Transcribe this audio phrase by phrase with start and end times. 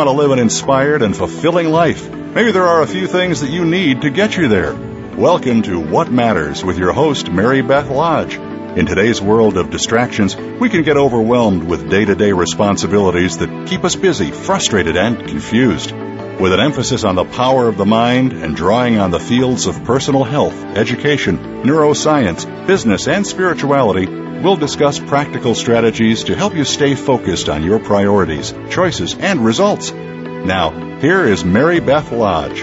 [0.00, 2.08] want to live an inspired and fulfilling life.
[2.08, 4.74] Maybe there are a few things that you need to get you there.
[4.74, 8.36] Welcome to What Matters with your host, Mary Beth Lodge.
[8.36, 13.68] In today's world of distractions, we can get overwhelmed with day to day responsibilities that
[13.68, 15.92] keep us busy, frustrated, and confused.
[15.92, 19.84] With an emphasis on the power of the mind and drawing on the fields of
[19.84, 24.06] personal health, education, neuroscience, business, and spirituality,
[24.42, 29.92] we'll discuss practical strategies to help you stay focused on your priorities, choices, and results.
[29.92, 32.60] Now, here is Mary Beth Lodge.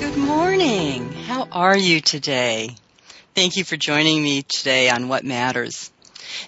[0.00, 1.12] Good morning.
[1.12, 2.74] How are you today?
[3.34, 5.90] Thank you for joining me today on What Matters.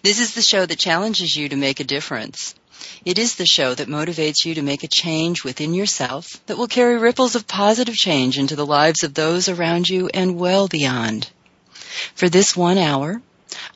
[0.02, 2.55] This is the show that challenges you to make a difference.
[3.05, 6.69] It is the show that motivates you to make a change within yourself that will
[6.69, 11.31] carry ripples of positive change into the lives of those around you and well beyond.
[12.14, 13.20] For this one hour,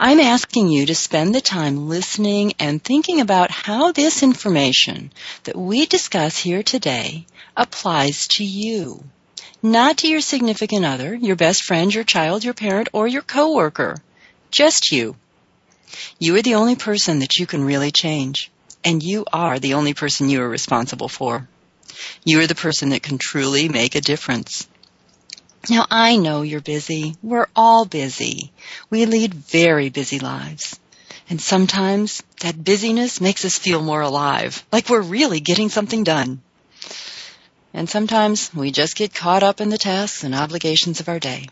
[0.01, 5.13] I'm asking you to spend the time listening and thinking about how this information
[5.45, 9.05] that we discuss here today applies to you.
[9.63, 13.97] Not to your significant other, your best friend, your child, your parent, or your coworker.
[14.51, 15.17] Just you.
[16.19, 18.51] You are the only person that you can really change
[18.85, 21.49] and you are the only person you are responsible for.
[22.25, 24.69] You are the person that can truly make a difference.
[25.69, 27.17] Now I know you're busy.
[27.23, 28.53] We're all busy.
[28.91, 30.79] We lead very busy lives.
[31.31, 36.41] And sometimes that busyness makes us feel more alive, like we're really getting something done.
[37.75, 41.49] And sometimes we just get caught up in the tasks and obligations of our day.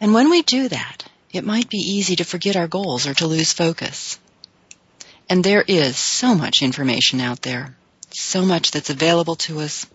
[0.00, 3.26] And when we do that, it might be easy to forget our goals or to
[3.26, 4.18] lose focus.
[5.28, 7.76] And there is so much information out there,
[8.14, 9.86] so much that's available to us.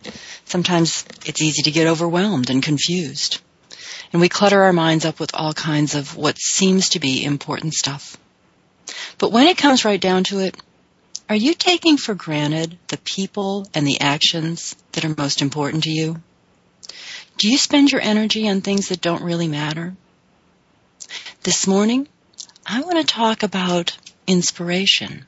[0.46, 3.42] Sometimes it's easy to get overwhelmed and confused.
[4.12, 7.74] And we clutter our minds up with all kinds of what seems to be important
[7.74, 8.18] stuff.
[9.18, 10.56] But when it comes right down to it,
[11.28, 15.92] are you taking for granted the people and the actions that are most important to
[15.92, 16.22] you?
[17.38, 19.96] Do you spend your energy on things that don't really matter?
[21.44, 22.08] This morning,
[22.66, 23.98] I want to talk about
[24.28, 25.26] inspiration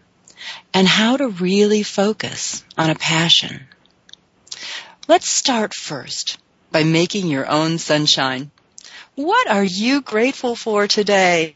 [0.74, 3.68] and how to really focus on a passion.
[5.08, 6.38] Let's start first
[6.72, 8.52] by making your own sunshine.
[9.16, 11.56] What are you grateful for today?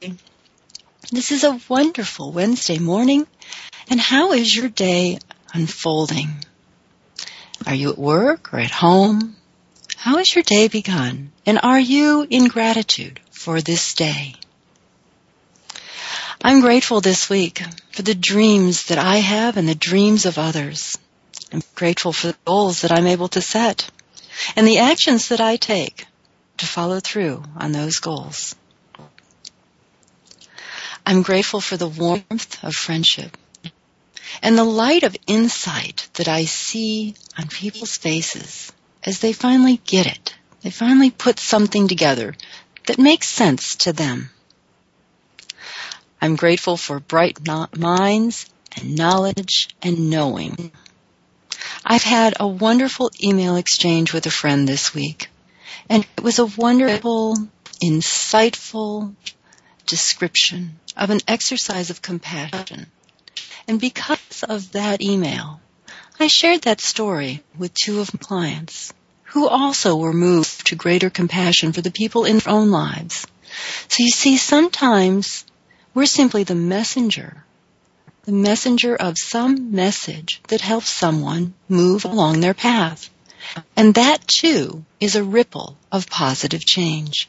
[1.11, 3.27] This is a wonderful Wednesday morning,
[3.89, 5.19] and how is your day
[5.53, 6.29] unfolding?
[7.67, 9.35] Are you at work or at home?
[9.97, 11.31] How has your day begun?
[11.45, 14.35] And are you in gratitude for this day?
[16.43, 20.97] I'm grateful this week for the dreams that I have and the dreams of others.
[21.53, 23.87] I'm grateful for the goals that I'm able to set
[24.55, 26.07] and the actions that I take
[26.57, 28.55] to follow through on those goals.
[31.05, 33.37] I'm grateful for the warmth of friendship
[34.41, 38.71] and the light of insight that I see on people's faces
[39.03, 40.35] as they finally get it.
[40.63, 42.35] They finally put something together
[42.87, 44.31] that makes sense to them.
[46.21, 47.39] I'm grateful for bright
[47.75, 48.45] minds
[48.77, 50.71] and knowledge and knowing.
[51.83, 55.29] I've had a wonderful email exchange with a friend this week,
[55.89, 57.37] and it was a wonderful,
[57.83, 59.15] insightful
[59.87, 62.85] description of an exercise of compassion.
[63.67, 65.59] And because of that email,
[66.19, 68.93] I shared that story with two of my clients
[69.23, 73.25] who also were moved to greater compassion for the people in their own lives.
[73.87, 75.45] So you see, sometimes
[75.93, 77.43] we're simply the messenger,
[78.23, 83.09] the messenger of some message that helps someone move along their path.
[83.75, 87.27] And that too is a ripple of positive change.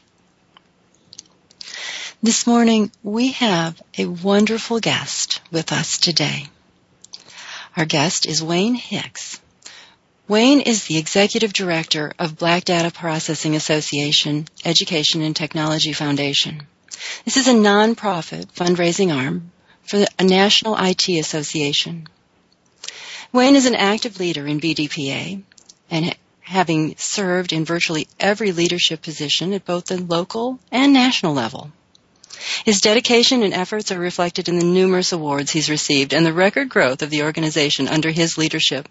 [2.21, 6.47] This morning we have a wonderful guest with us today.
[7.75, 9.41] Our guest is Wayne Hicks.
[10.27, 16.65] Wayne is the Executive Director of Black Data Processing Association Education and Technology Foundation.
[17.25, 19.51] This is a nonprofit fundraising arm
[19.83, 22.07] for a national IT association.
[23.31, 25.41] Wayne is an active leader in BDPA
[25.89, 31.71] and having served in virtually every leadership position at both the local and national level.
[32.65, 36.67] His dedication and efforts are reflected in the numerous awards he's received and the record
[36.67, 38.89] growth of the organization under his leadership.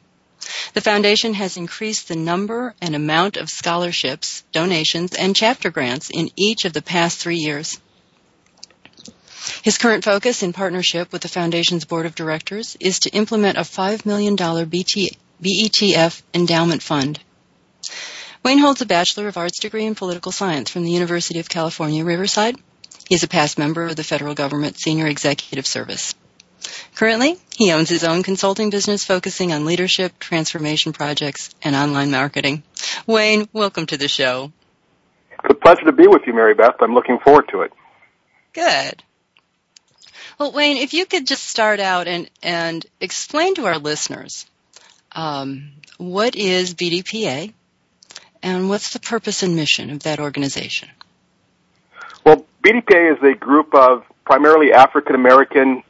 [0.72, 6.30] The foundation has increased the number and amount of scholarships, donations, and chapter grants in
[6.34, 7.78] each of the past three years.
[9.62, 13.62] His current focus in partnership with the Foundation's Board of Directors is to implement a
[13.62, 14.36] $5 million
[14.68, 17.20] BT, BETF endowment fund.
[18.44, 22.04] Wayne holds a Bachelor of Arts degree in Political Science from the University of California,
[22.04, 22.56] Riverside.
[23.08, 26.14] He is a past member of the federal government Senior Executive Service.
[26.94, 32.62] Currently, he owns his own consulting business focusing on leadership, transformation projects, and online marketing.
[33.06, 34.52] Wayne, welcome to the show.
[35.32, 36.76] It's a pleasure to be with you, Mary Beth.
[36.80, 37.72] I'm looking forward to it.
[38.52, 39.02] Good.
[40.42, 44.44] Well, Wayne, if you could just start out and, and explain to our listeners
[45.12, 47.52] um, what is BDPA
[48.42, 50.88] and what's the purpose and mission of that organization?
[52.26, 55.84] Well, BDPA is a group of primarily African American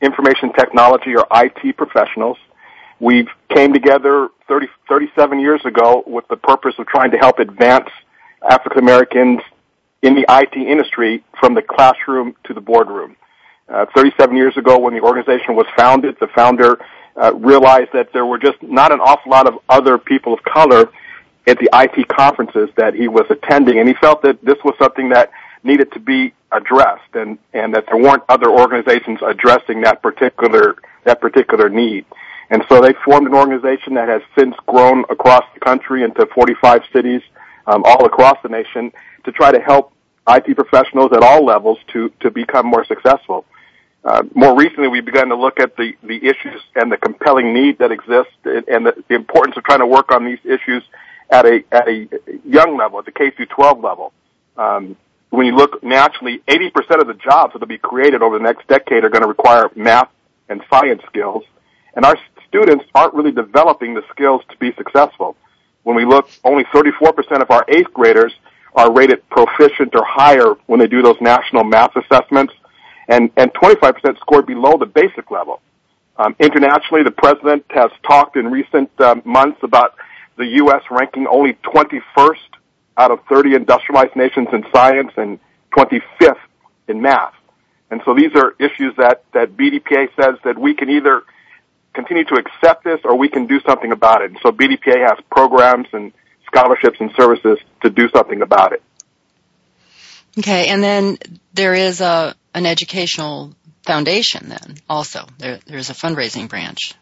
[0.00, 2.38] information technology or IT professionals.
[3.00, 7.88] We came together 30, 37 years ago with the purpose of trying to help advance
[8.48, 9.40] African Americans
[10.00, 13.16] in the IT industry from the classroom to the boardroom.
[13.68, 16.78] Uh, 37 years ago when the organization was founded, the founder
[17.16, 20.88] uh, realized that there were just not an awful lot of other people of color
[21.46, 25.10] at the IT conferences that he was attending, and he felt that this was something
[25.10, 25.30] that
[25.64, 31.20] needed to be addressed, and and that there weren't other organizations addressing that particular that
[31.20, 32.04] particular need.
[32.50, 36.82] And so they formed an organization that has since grown across the country into 45
[36.92, 37.22] cities,
[37.66, 38.92] um, all across the nation,
[39.24, 39.92] to try to help
[40.28, 43.44] IT professionals at all levels to to become more successful.
[44.06, 47.78] Uh, more recently, we've begun to look at the, the issues and the compelling need
[47.78, 50.84] that exists and the, the importance of trying to work on these issues
[51.28, 52.08] at a, at a
[52.44, 54.12] young level, at the K through 12 level.
[54.56, 54.96] Um,
[55.30, 58.68] when you look naturally, 80% of the jobs that will be created over the next
[58.68, 60.08] decade are going to require math
[60.48, 61.42] and science skills.
[61.96, 62.16] And our
[62.46, 65.34] students aren't really developing the skills to be successful.
[65.82, 68.32] When we look, only 34% of our eighth graders
[68.72, 72.52] are rated proficient or higher when they do those national math assessments
[73.08, 75.60] and, and 25% scored below the basic level.
[76.18, 79.94] Um, internationally, the president has talked in recent uh, months about
[80.36, 80.82] the U.S.
[80.90, 82.36] ranking only 21st
[82.96, 85.38] out of 30 industrialized nations in science and
[85.76, 86.40] 25th
[86.88, 87.34] in math.
[87.90, 91.22] And so these are issues that, that BDPA says that we can either
[91.94, 94.30] continue to accept this or we can do something about it.
[94.30, 96.12] And so BDPA has programs and
[96.46, 98.82] scholarships and services to do something about it.
[100.38, 101.18] Okay, and then
[101.54, 103.54] there is a an educational
[103.84, 105.26] foundation then also.
[105.38, 106.94] There, there's a fundraising branch.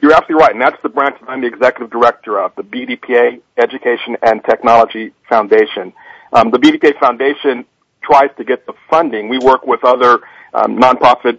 [0.00, 3.42] You're absolutely right, and that's the branch that I'm the executive director of, the BDPA
[3.58, 5.92] Education and Technology Foundation.
[6.32, 7.66] Um, the BDPA Foundation
[8.02, 9.28] tries to get the funding.
[9.28, 10.20] We work with other
[10.54, 11.38] um, nonprofit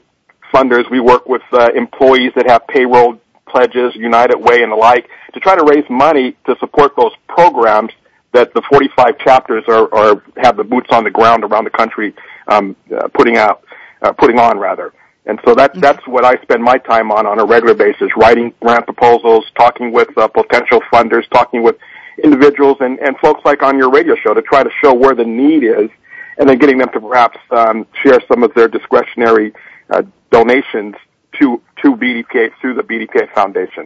[0.53, 0.89] funders.
[0.91, 5.39] We work with uh, employees that have payroll pledges, United Way, and the like, to
[5.39, 7.91] try to raise money to support those programs
[8.33, 12.13] that the 45 chapters are, are have the boots on the ground around the country
[12.47, 13.63] um, uh, putting out,
[14.01, 14.93] uh, putting on rather.
[15.25, 15.81] And so that mm-hmm.
[15.81, 19.91] that's what I spend my time on on a regular basis: writing grant proposals, talking
[19.91, 21.77] with uh, potential funders, talking with
[22.23, 25.25] individuals and, and folks like on your radio show to try to show where the
[25.25, 25.89] need is,
[26.37, 29.53] and then getting them to perhaps um, share some of their discretionary
[29.89, 30.01] uh,
[30.31, 30.95] donations
[31.39, 33.85] to to BDPA through the BDPA Foundation.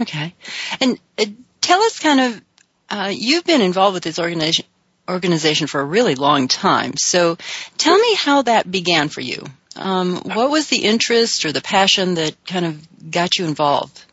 [0.00, 0.34] Okay,
[0.80, 1.24] and uh,
[1.60, 2.40] tell us kind of
[2.90, 4.66] uh, you've been involved with this organization
[5.08, 6.92] organization for a really long time.
[6.96, 7.36] So
[7.78, 9.44] tell me how that began for you.
[9.74, 14.04] Um, what was the interest or the passion that kind of got you involved?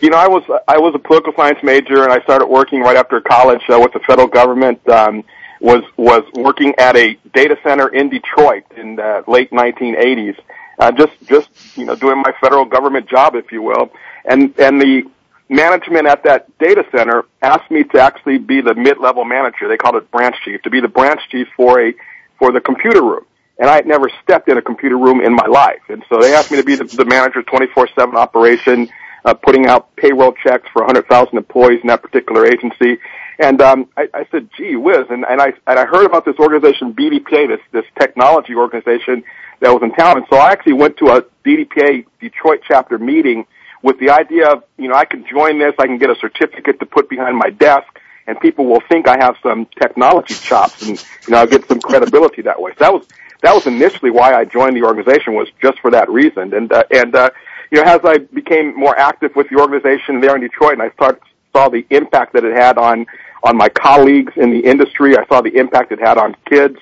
[0.00, 2.96] You know, I was I was a political science major, and I started working right
[2.96, 4.86] after college uh, with the federal government.
[4.88, 5.24] Um,
[5.60, 10.36] was was working at a data center in Detroit in the late 1980s.
[10.78, 13.92] Uh, just just you know doing my federal government job, if you will,
[14.24, 15.04] and and the
[15.52, 19.68] management at that data center asked me to actually be the mid-level manager.
[19.68, 21.92] They called it branch chief, to be the branch chief for a
[22.38, 23.24] for the computer room.
[23.58, 25.82] And I had never stepped in a computer room in my life.
[25.88, 28.88] And so they asked me to be the, the manager 24/7 operation,
[29.24, 32.98] uh, putting out payroll checks for 100,000 employees in that particular agency.
[33.38, 36.36] And um, I, I said, "Gee whiz!" And, and I and I heard about this
[36.38, 39.22] organization, BDPA, this this technology organization
[39.60, 40.16] that was in town.
[40.16, 43.46] And so I actually went to a BDPA Detroit chapter meeting
[43.82, 46.80] with the idea of, you know, I can join this, I can get a certificate
[46.80, 50.90] to put behind my desk, and people will think I have some technology chops, and
[51.26, 52.72] you know, I'll get some credibility that way.
[52.72, 53.06] So that was
[53.42, 56.54] that was initially why I joined the organization was just for that reason.
[56.54, 57.30] And uh, and uh,
[57.70, 60.90] you know, as I became more active with the organization there in Detroit, and I
[60.90, 61.20] start,
[61.52, 63.06] saw the impact that it had on
[63.42, 66.78] on my colleagues in the industry, I saw the impact it had on kids.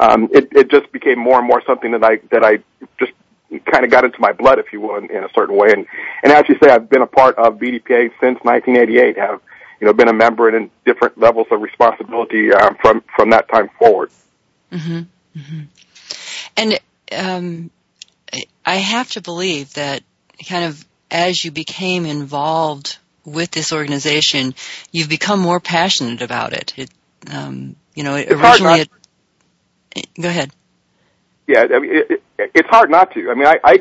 [0.00, 2.60] Um, it, it just became more and more something that I that I
[2.98, 3.12] just
[3.50, 5.68] kind of got into my blood, if you will, in, in a certain way.
[5.72, 5.86] And
[6.22, 9.18] and as you say, I've been a part of BDPA since 1988.
[9.18, 9.40] Have
[9.80, 13.70] you know been a member in different levels of responsibility um, from from that time
[13.78, 14.10] forward.
[14.72, 15.38] Mm-hmm.
[15.38, 15.60] Mm-hmm.
[16.56, 16.80] And
[17.12, 17.70] um,
[18.64, 20.02] I have to believe that
[20.48, 24.54] kind of as you became involved with this organization,
[24.92, 26.74] you've become more passionate about it.
[26.76, 26.90] it
[27.32, 28.88] um, you know, it's originally.
[29.96, 30.52] It, go ahead
[31.48, 33.30] yeah, I mean, it, it's hard not to.
[33.30, 33.78] I mean, I, I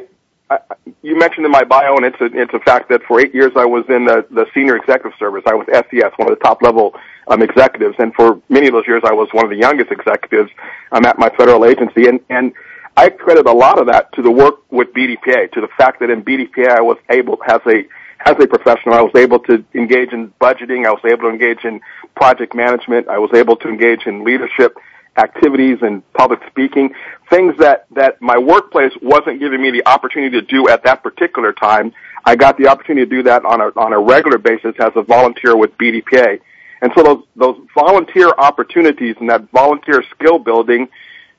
[1.02, 3.52] you mentioned in my bio, and it's a, it's a fact that for eight years
[3.56, 5.44] I was in the, the senior executive service.
[5.46, 6.96] I was SES, one of the top level
[7.28, 10.50] um, executives, and for many of those years I was one of the youngest executives
[10.92, 12.08] um, at my federal agency.
[12.08, 12.54] And, and
[12.96, 16.10] I credit a lot of that to the work with BDPA, to the fact that
[16.10, 17.86] in BDPA I was able, as a
[18.26, 20.88] as a professional, I was able to engage in budgeting.
[20.88, 21.80] I was able to engage in
[22.16, 23.08] project management.
[23.08, 24.76] I was able to engage in leadership
[25.18, 26.94] activities and public speaking,
[27.29, 31.53] things that, that my workplace wasn't giving me the opportunity to do at that particular
[31.53, 31.93] time.
[32.25, 35.01] I got the opportunity to do that on a, on a regular basis as a
[35.01, 36.39] volunteer with BDPA.
[36.81, 40.89] And so those, those volunteer opportunities and that volunteer skill building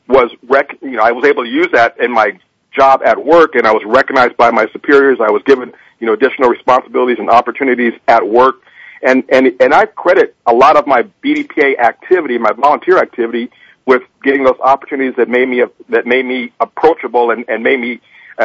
[0.08, 2.38] was rec- you know, I was able to use that in my
[2.72, 5.18] job at work and I was recognized by my superiors.
[5.20, 8.56] I was given, you know, additional responsibilities and opportunities at work.
[9.02, 13.50] And, and, and I credit a lot of my BDPA activity, my volunteer activity,
[13.88, 17.98] with getting those opportunities that made me, that made me approachable and, and made me
[18.38, 18.44] uh,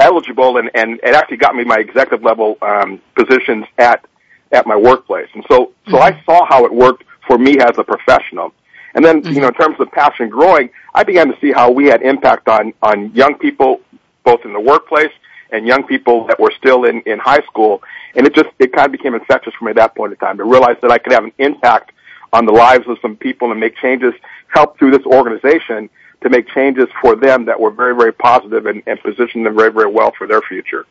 [0.00, 4.02] eligible and, and it actually got me my executive level, um, positions at,
[4.50, 5.28] at my workplace.
[5.34, 6.24] And so, so I mm-hmm.
[6.24, 8.54] saw how it worked for me as a professional.
[8.94, 9.34] And then, mm-hmm.
[9.34, 12.48] you know, in terms of passion growing, I began to see how we had impact
[12.48, 13.80] on, on young people,
[14.24, 15.12] both in the workplace
[15.50, 17.82] and young people that were still in, in high school.
[18.14, 20.38] And it just, it kind of became infectious for me at that point in time
[20.38, 21.92] to realize that I could have an impact
[22.32, 24.14] on the lives of some people and make changes,
[24.52, 25.90] help through this organization
[26.22, 29.72] to make changes for them that were very, very positive and, and position them very,
[29.72, 30.86] very well for their future.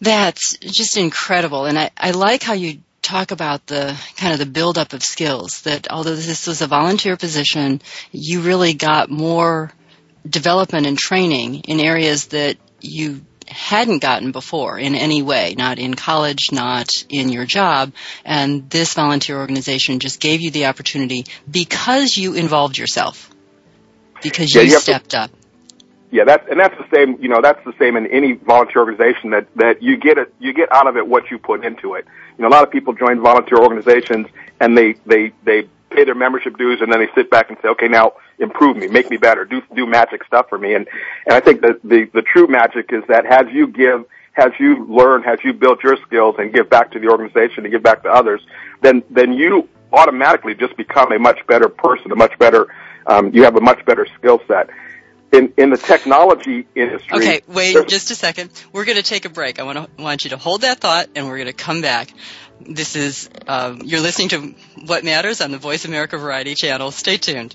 [0.00, 1.64] That's just incredible.
[1.64, 5.62] And I, I like how you talk about the kind of the buildup of skills
[5.62, 7.80] that although this was a volunteer position,
[8.12, 9.72] you really got more
[10.28, 15.94] development and training in areas that you hadn't gotten before in any way, not in
[15.94, 17.92] college, not in your job.
[18.24, 23.30] And this volunteer organization just gave you the opportunity because you involved yourself,
[24.22, 25.30] because yeah, you, you stepped to, up.
[26.10, 27.20] Yeah, that's and that's the same.
[27.20, 30.52] You know, that's the same in any volunteer organization that that you get it, you
[30.54, 32.06] get out of it what you put into it.
[32.36, 34.26] You know, a lot of people join volunteer organizations
[34.58, 37.68] and they they they pay their membership dues and then they sit back and say,
[37.68, 40.74] okay, now improve me, make me better, do do magic stuff for me.
[40.74, 40.86] And
[41.26, 44.04] and I think that the the true magic is that as you give,
[44.36, 47.72] as you learn, as you build your skills and give back to the organization and
[47.72, 48.40] give back to others,
[48.82, 52.68] then then you automatically just become a much better person, a much better,
[53.06, 54.70] um, you have a much better skill set.
[55.30, 57.18] In, in the technology industry.
[57.18, 58.48] Okay, wait just a second.
[58.72, 59.58] We're going to take a break.
[59.58, 62.14] I want to want you to hold that thought, and we're going to come back.
[62.62, 64.54] This is um, you're listening to
[64.86, 66.92] What Matters on the Voice America Variety Channel.
[66.92, 67.54] Stay tuned.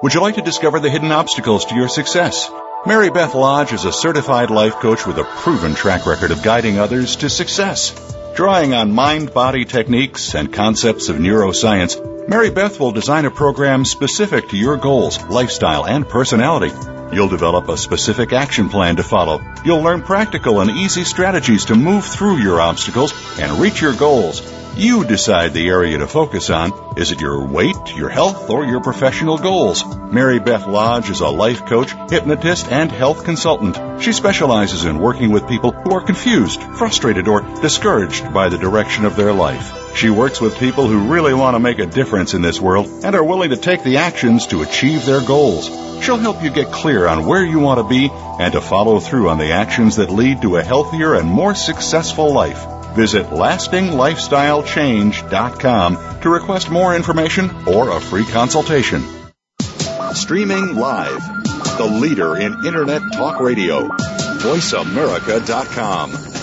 [0.00, 2.48] Would you like to discover the hidden obstacles to your success?
[2.86, 6.78] Mary Beth Lodge is a certified life coach with a proven track record of guiding
[6.78, 7.92] others to success.
[8.36, 14.48] Drawing on mind-body techniques and concepts of neuroscience, Mary Beth will design a program specific
[14.50, 16.97] to your goals, lifestyle, and personality.
[17.12, 19.40] You'll develop a specific action plan to follow.
[19.64, 24.40] You'll learn practical and easy strategies to move through your obstacles and reach your goals
[24.78, 26.72] you decide the area to focus on.
[26.96, 29.84] Is it your weight, your health, or your professional goals?
[29.96, 34.00] Mary Beth Lodge is a life coach, hypnotist, and health consultant.
[34.00, 39.04] She specializes in working with people who are confused, frustrated, or discouraged by the direction
[39.04, 39.87] of their life.
[39.98, 43.16] She works with people who really want to make a difference in this world and
[43.16, 45.68] are willing to take the actions to achieve their goals.
[46.04, 49.28] She'll help you get clear on where you want to be and to follow through
[49.28, 52.64] on the actions that lead to a healthier and more successful life.
[52.94, 59.02] Visit lastinglifestylechange.com to request more information or a free consultation.
[60.12, 61.18] Streaming live,
[61.76, 66.37] the leader in Internet Talk Radio, voiceamerica.com.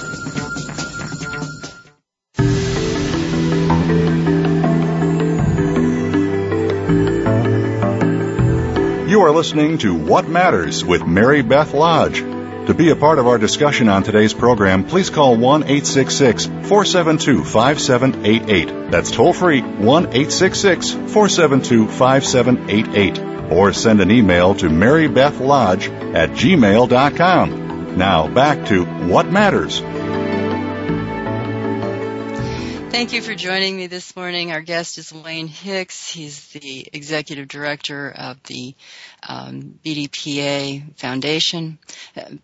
[9.16, 12.20] You are listening to What Matters with Mary Beth Lodge.
[12.20, 17.46] To be a part of our discussion on today's program, please call 1 866 472
[17.46, 18.92] 5788.
[18.92, 23.54] That's toll free 1 866 472 5788.
[23.54, 27.98] Or send an email to marybethlodge at gmail.com.
[27.98, 29.80] Now back to What Matters.
[32.96, 34.54] Thank you for joining me this morning.
[34.54, 36.10] Our guest is Wayne Hicks.
[36.10, 38.74] He's the executive director of the
[39.28, 41.78] um, BDPA Foundation.
[42.16, 42.36] Uh,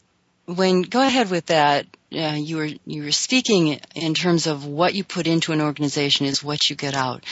[0.48, 1.86] Wayne, go ahead with that.
[2.14, 6.26] Uh, you were you were speaking in terms of what you put into an organization
[6.26, 7.24] is what you get out.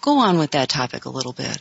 [0.00, 1.58] Go on with that topic a little bit.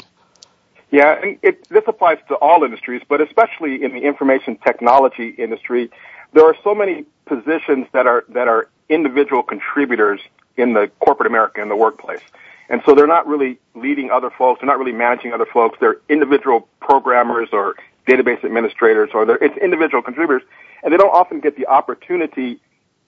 [0.92, 5.92] Yeah, it, this applies to all industries, but especially in the information technology industry,
[6.32, 10.22] there are so many positions that are that are individual contributors
[10.62, 12.22] in the corporate America in the workplace.
[12.70, 14.62] And so they're not really leading other folks.
[14.62, 15.78] They're not really managing other folks.
[15.82, 17.76] They're individual programmers or
[18.08, 20.44] database administrators or they're, it's individual contributors.
[20.84, 22.62] And they don't often get the opportunity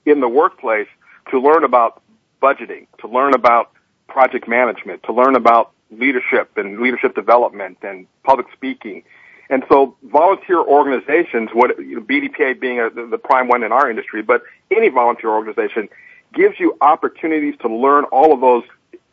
[0.06, 0.88] in the workplace
[1.32, 2.02] to learn about
[2.42, 3.72] budgeting, to learn about
[4.08, 9.04] project management, to learn about leadership and leadership development and public speaking.
[9.50, 13.90] And so volunteer organizations, what you know, BDPA being a, the prime one in our
[13.90, 15.90] industry, but any volunteer organization
[16.34, 18.64] gives you opportunities to learn all of those,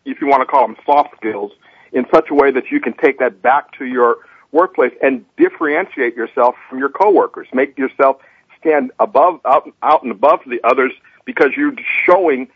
[0.04, 1.52] if you want to call them soft skills,
[1.92, 4.18] in such a way that you can take that back to your
[4.52, 7.48] workplace and differentiate yourself from your coworkers.
[7.52, 8.18] Make yourself
[8.58, 10.92] stand above, out, out and above the others
[11.24, 11.74] because you're
[12.06, 12.48] showing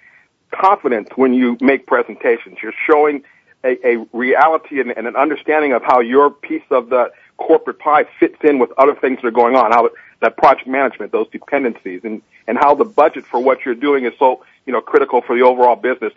[0.51, 2.59] confidence when you make presentations.
[2.63, 3.25] You're showing
[3.65, 8.05] a, a reality and, and, an understanding of how your piece of the corporate pie
[8.21, 9.91] fits in with other things that are going on, how
[10.21, 14.13] that project management, those dependencies, and, and how the budget for what you're doing is
[14.19, 16.13] so, you know, critical for the overall business.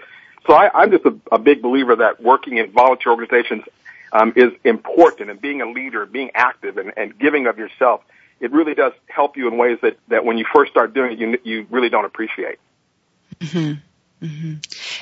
[0.45, 3.63] So I, I'm just a, a big believer that working in volunteer organizations
[4.11, 8.01] um, is important and being a leader, being active and, and giving of yourself,
[8.39, 11.19] it really does help you in ways that, that when you first start doing it,
[11.19, 12.59] you, you really don't appreciate.
[13.39, 14.25] Mm-hmm.
[14.25, 14.53] Mm-hmm.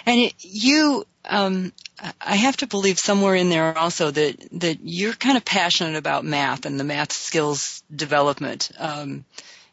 [0.05, 1.71] And you, um,
[2.19, 6.25] I have to believe somewhere in there also that that you're kind of passionate about
[6.25, 9.23] math and the math skills development, um,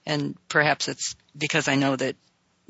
[0.07, 2.15] and perhaps it's because I know that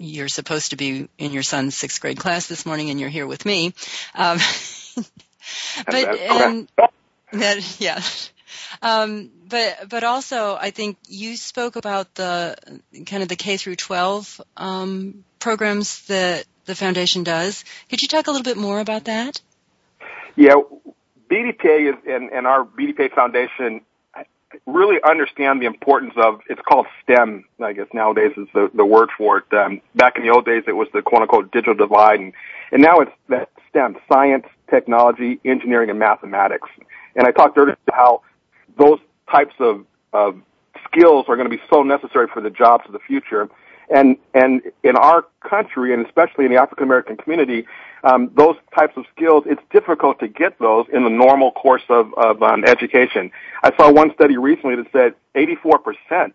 [0.02, 3.26] you're supposed to be in your son's sixth grade class this morning and you're here
[3.26, 3.74] with me.
[4.14, 4.38] Um,
[5.86, 6.68] but and
[7.32, 8.00] that, yeah.
[8.80, 12.56] Um, but but also, I think you spoke about the
[13.06, 17.64] kind of the K through 12 um, programs that the foundation does.
[17.88, 19.40] Could you talk a little bit more about that?
[20.36, 20.54] Yeah,
[21.30, 23.82] BDPA is, and, and our BDPA Foundation
[24.66, 27.44] really understand the importance of it's called STEM.
[27.62, 29.52] I guess nowadays is the, the word for it.
[29.52, 32.32] Um, back in the old days, it was the quote unquote digital divide, and
[32.70, 36.68] and now it's that STEM: science, technology, engineering, and mathematics.
[37.14, 38.22] And I talked earlier about how
[38.78, 38.98] those
[39.30, 40.40] types of of
[40.86, 43.48] skills are going to be so necessary for the jobs of the future.
[43.94, 47.66] And and in our country, and especially in the African American community,
[48.34, 52.42] those types of skills, it's difficult to get those in the normal course of, of
[52.42, 53.30] um, education.
[53.62, 56.32] I saw one study recently that said 84%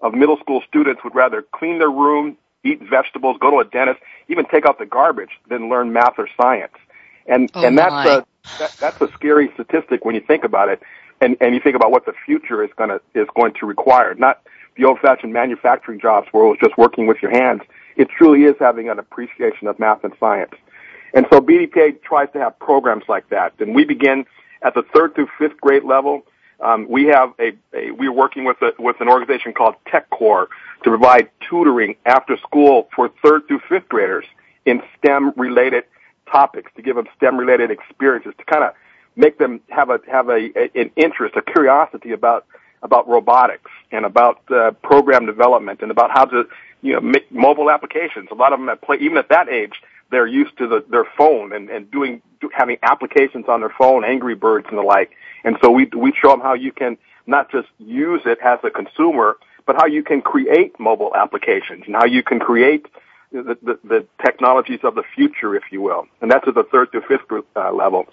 [0.00, 4.00] of middle school students would rather clean their room, eat vegetables, go to a dentist,
[4.28, 6.74] even take out the garbage than learn math or science.
[7.26, 8.06] And oh and that's my.
[8.06, 8.24] a
[8.58, 10.80] that, that's a scary statistic when you think about it,
[11.20, 14.14] and and you think about what the future is gonna is going to require.
[14.14, 14.42] Not
[14.76, 17.62] the old-fashioned manufacturing jobs where it was just working with your hands.
[17.96, 20.52] It truly is having an appreciation of math and science.
[21.14, 23.54] And so BDPA tries to have programs like that.
[23.58, 24.26] And we begin
[24.62, 26.24] at the third through fifth grade level.
[26.60, 30.46] Um, we have a, a we're working with a, with an organization called TechCore
[30.84, 34.24] to provide tutoring after school for third through fifth graders
[34.64, 35.84] in STEM related
[36.30, 38.72] topics to give them STEM related experiences to kind of
[39.16, 42.46] make them have a have a, a an interest, a curiosity about
[42.82, 46.44] about robotics and about uh, program development and about how to
[46.82, 48.28] you know make mobile applications.
[48.30, 51.06] A lot of them at play even at that age they're used to the, their
[51.16, 55.10] phone and, and doing do, having applications on their phone, Angry Birds and the like.
[55.44, 58.70] And so we we show them how you can not just use it as a
[58.70, 62.86] consumer, but how you can create mobile applications and how you can create
[63.32, 66.06] the, the, the technologies of the future, if you will.
[66.20, 68.06] And that's at the third through fifth uh, level.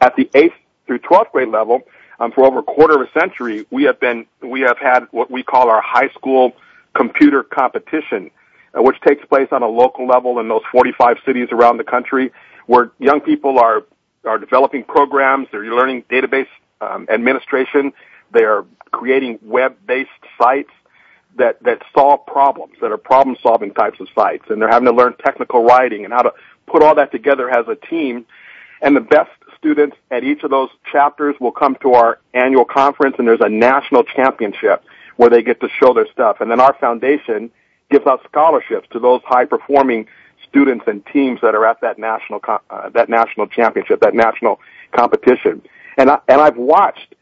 [0.00, 0.54] At the eighth
[0.86, 1.82] through twelfth grade level,
[2.18, 5.30] um, for over a quarter of a century, we have been we have had what
[5.30, 6.52] we call our high school
[6.94, 8.30] computer competition
[8.74, 12.32] which takes place on a local level in those 45 cities around the country,
[12.66, 13.84] where young people are
[14.24, 15.48] are developing programs.
[15.50, 16.48] They're learning database
[16.80, 17.92] um, administration.
[18.32, 20.70] They are creating web-based sites
[21.36, 25.14] that that solve problems, that are problem-solving types of sites, and they're having to learn
[25.24, 26.32] technical writing and how to
[26.66, 28.26] put all that together as a team.
[28.82, 33.16] And the best students at each of those chapters will come to our annual conference,
[33.18, 34.82] and there's a national championship
[35.16, 36.40] where they get to show their stuff.
[36.40, 37.50] And then our foundation
[37.90, 40.06] gives out scholarships to those high performing
[40.48, 44.60] students and teams that are at that national uh, that national championship, that national
[44.92, 45.62] competition.
[45.96, 47.14] And I, and I've watched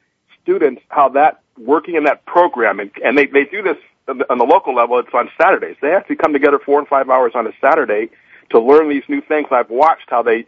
[0.43, 3.77] students how that working in that program and, and they they do this
[4.09, 4.99] on the local level.
[4.99, 5.77] It's on Saturdays.
[5.83, 8.11] They actually come together four and five hours on a Saturday
[8.51, 9.49] to learn these new things.
[9.51, 10.47] I've watched how they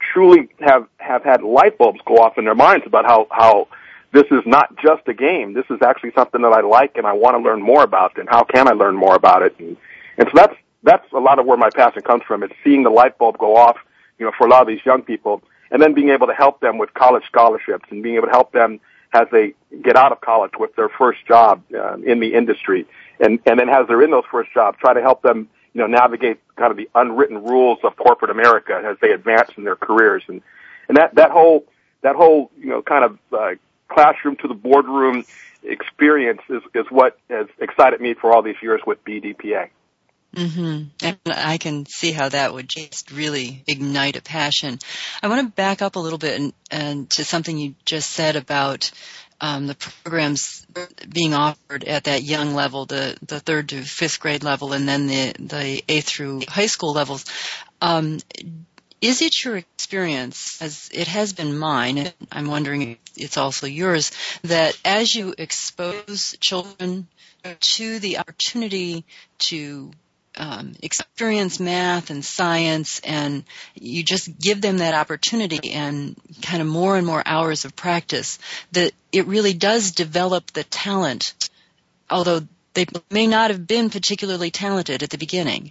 [0.00, 3.68] truly have have had light bulbs go off in their minds about how how
[4.14, 5.54] this is not just a game.
[5.54, 8.16] This is actually something that I like and I want to learn more about.
[8.16, 9.56] And how can I learn more about it?
[9.58, 9.76] And,
[10.16, 12.44] and so that's that's a lot of where my passion comes from.
[12.44, 13.76] It's seeing the light bulb go off,
[14.18, 16.60] you know, for a lot of these young people, and then being able to help
[16.60, 18.78] them with college scholarships and being able to help them
[19.12, 22.86] as they get out of college with their first job uh, in the industry,
[23.18, 25.88] and and then as they're in those first jobs, try to help them, you know,
[25.88, 30.22] navigate kind of the unwritten rules of corporate America as they advance in their careers,
[30.28, 30.40] and
[30.88, 31.64] and that that whole
[32.02, 33.54] that whole you know kind of uh,
[33.88, 35.24] classroom to the boardroom
[35.62, 39.70] experience is is what has excited me for all these years with BDPA.
[40.34, 40.88] Mm-hmm.
[41.00, 44.80] And I can see how that would just really ignite a passion.
[45.22, 48.34] I want to back up a little bit and, and to something you just said
[48.34, 48.90] about
[49.40, 50.66] um, the programs
[51.08, 55.06] being offered at that young level, the the third to fifth grade level, and then
[55.06, 57.24] the the eighth through high school levels.
[57.80, 58.20] Um,
[59.04, 63.66] is it your experience, as it has been mine, and I'm wondering if it's also
[63.66, 64.12] yours,
[64.44, 67.06] that as you expose children
[67.74, 69.04] to the opportunity
[69.50, 69.90] to
[70.38, 76.66] um, experience math and science and you just give them that opportunity and kind of
[76.66, 78.38] more and more hours of practice
[78.72, 81.50] that it really does develop the talent
[82.10, 82.40] although
[82.72, 85.70] they may not have been particularly talented at the beginning?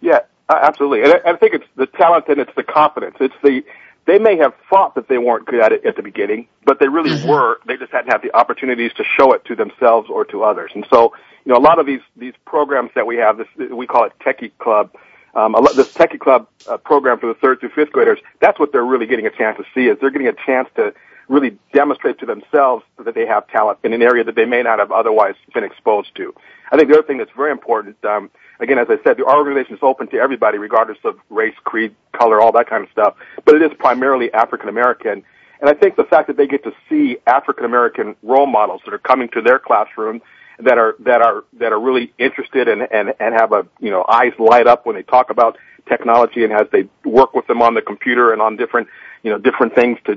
[0.00, 3.64] Yeah absolutely and I, I think it's the talent and it's the confidence it's the
[4.06, 6.88] they may have thought that they weren't good at it at the beginning, but they
[6.88, 7.28] really mm-hmm.
[7.28, 7.58] were.
[7.66, 10.72] They just hadn't had the opportunities to show it to themselves or to others.
[10.74, 13.86] And so you know, a lot of these these programs that we have, this we
[13.86, 14.94] call it Techie Club.
[15.34, 18.58] Um, a lot, this Techie Club uh, program for the third through fifth graders, that's
[18.60, 19.88] what they're really getting a chance to see.
[19.88, 20.94] Is they're getting a chance to
[21.28, 24.78] really demonstrate to themselves that they have talent in an area that they may not
[24.78, 26.34] have otherwise been exposed to.
[26.70, 28.30] I think the other thing that's very important, um,
[28.60, 32.40] again, as I said, our organization is open to everybody, regardless of race, creed, color,
[32.40, 33.14] all that kind of stuff.
[33.44, 35.22] But it is primarily African American.
[35.60, 38.94] And I think the fact that they get to see African American role models that
[38.94, 40.20] are coming to their classroom
[40.58, 44.04] that are that are that are really interested and and and have a you know
[44.08, 47.74] eyes light up when they talk about technology and as they work with them on
[47.74, 48.88] the computer and on different
[49.22, 50.16] you know different things to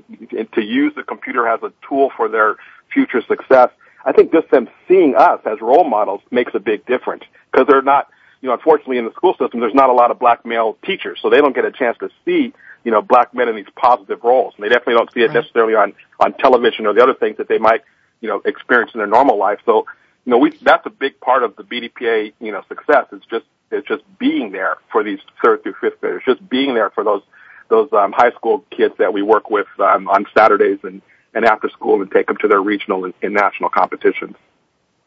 [0.53, 2.57] to use the computer as a tool for their
[2.93, 3.69] future success.
[4.05, 7.81] I think just them seeing us as role models makes a big difference because they're
[7.81, 8.07] not
[8.41, 11.19] you know unfortunately in the school system there's not a lot of black male teachers
[11.21, 14.23] so they don't get a chance to see you know black men in these positive
[14.23, 17.37] roles and they definitely don't see it necessarily on on television or the other things
[17.37, 17.81] that they might
[18.21, 19.85] you know experience in their normal life so
[20.27, 23.05] you know, we that's a big part of the BDPA, you know, success.
[23.13, 26.89] It's just it's just being there for these third through fifth graders, just being there
[26.89, 27.21] for those
[27.69, 31.01] those um, high school kids that we work with um, on Saturdays and
[31.33, 34.35] and after school and take them to their regional and, and national competitions.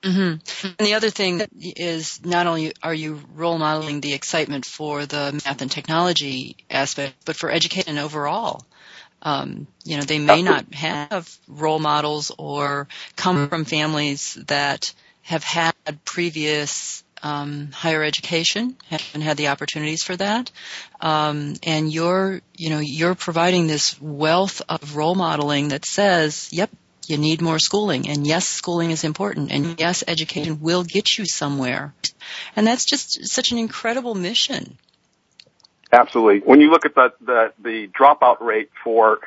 [0.02, 0.66] Mm-hmm.
[0.78, 5.32] And the other thing is not only are you role modeling the excitement for the
[5.44, 8.64] math and technology aspect, but for education overall.
[9.22, 15.44] Um, you know, they may not have role models or come from families that have
[15.44, 15.74] had
[16.06, 20.50] previous um, higher education, haven't had the opportunities for that,
[21.02, 26.70] um, and you're, you know, you're providing this wealth of role modeling that says, "Yep,
[27.10, 31.26] you need more schooling, and yes, schooling is important, and yes, education will get you
[31.26, 31.92] somewhere,"
[32.56, 34.78] and that's just such an incredible mission.
[35.92, 36.40] Absolutely.
[36.40, 39.20] When you look at the the, the dropout rate for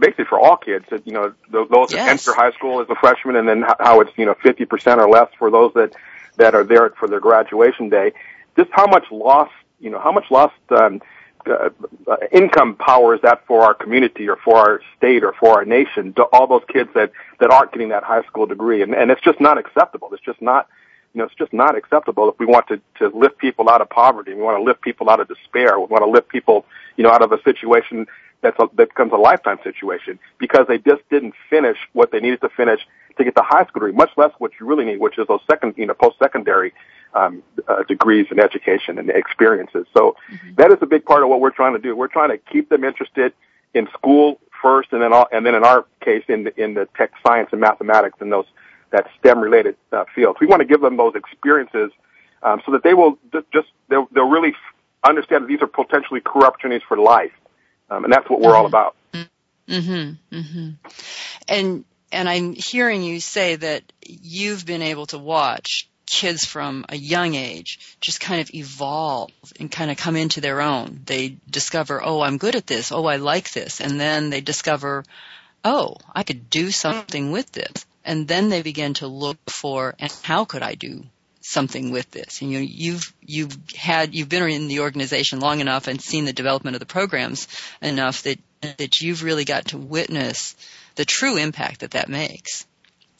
[0.00, 0.86] basically for all kids.
[1.04, 1.92] You know, those yes.
[1.92, 5.08] that enter high school as a freshman, and then how it's you know 50% or
[5.08, 5.94] less for those that
[6.36, 8.12] that are there for their graduation day.
[8.56, 11.00] Just how much lost, you know, how much lost um,
[11.46, 15.64] Uh, income power is that for our community or for our state or for our
[15.64, 16.12] nation?
[16.14, 19.22] To all those kids that that aren't getting that high school degree, and and it's
[19.22, 20.10] just not acceptable.
[20.12, 20.68] It's just not
[21.14, 23.90] you know, it's just not acceptable if we want to, to lift people out of
[23.90, 24.32] poverty.
[24.32, 25.78] We want to lift people out of despair.
[25.80, 28.06] We want to lift people, you know, out of a situation
[28.42, 32.40] that's a, that becomes a lifetime situation because they just didn't finish what they needed
[32.42, 32.80] to finish
[33.16, 35.40] to get the high school degree, much less what you really need, which is those
[35.50, 36.72] second, you know, post-secondary
[37.14, 39.86] um, uh, degrees and education and experiences.
[39.96, 40.54] So mm-hmm.
[40.56, 41.96] that is a big part of what we're trying to do.
[41.96, 43.32] We're trying to keep them interested
[43.74, 46.88] in school first, and then all, and then in our case, in the, in the
[46.96, 48.46] tech, science, and mathematics, and those
[48.90, 50.38] that STEM-related uh, fields.
[50.40, 51.92] We want to give them those experiences
[52.42, 53.18] um, so that they will
[53.52, 54.54] just they'll, they'll really
[55.04, 57.30] understand that these are potentially career opportunities for life
[57.90, 58.96] um, and that's what we're all about.
[59.68, 60.36] Mm-hmm.
[60.36, 60.70] Mm-hmm.
[61.48, 66.96] And and I'm hearing you say that you've been able to watch kids from a
[66.96, 71.00] young age just kind of evolve and kind of come into their own.
[71.06, 72.90] They discover, oh, I'm good at this.
[72.90, 73.80] Oh, I like this.
[73.80, 75.04] And then they discover,
[75.64, 77.86] oh, I could do something with this.
[78.04, 81.04] And then they begin to look for, and how could I do
[81.42, 82.42] something with this?
[82.42, 86.32] And you, you've, you've had, you've been in the organization long enough and seen the
[86.32, 87.46] development of the programs
[87.80, 88.38] enough that,
[88.78, 90.56] that you've really got to witness
[90.96, 92.66] the true impact that that makes.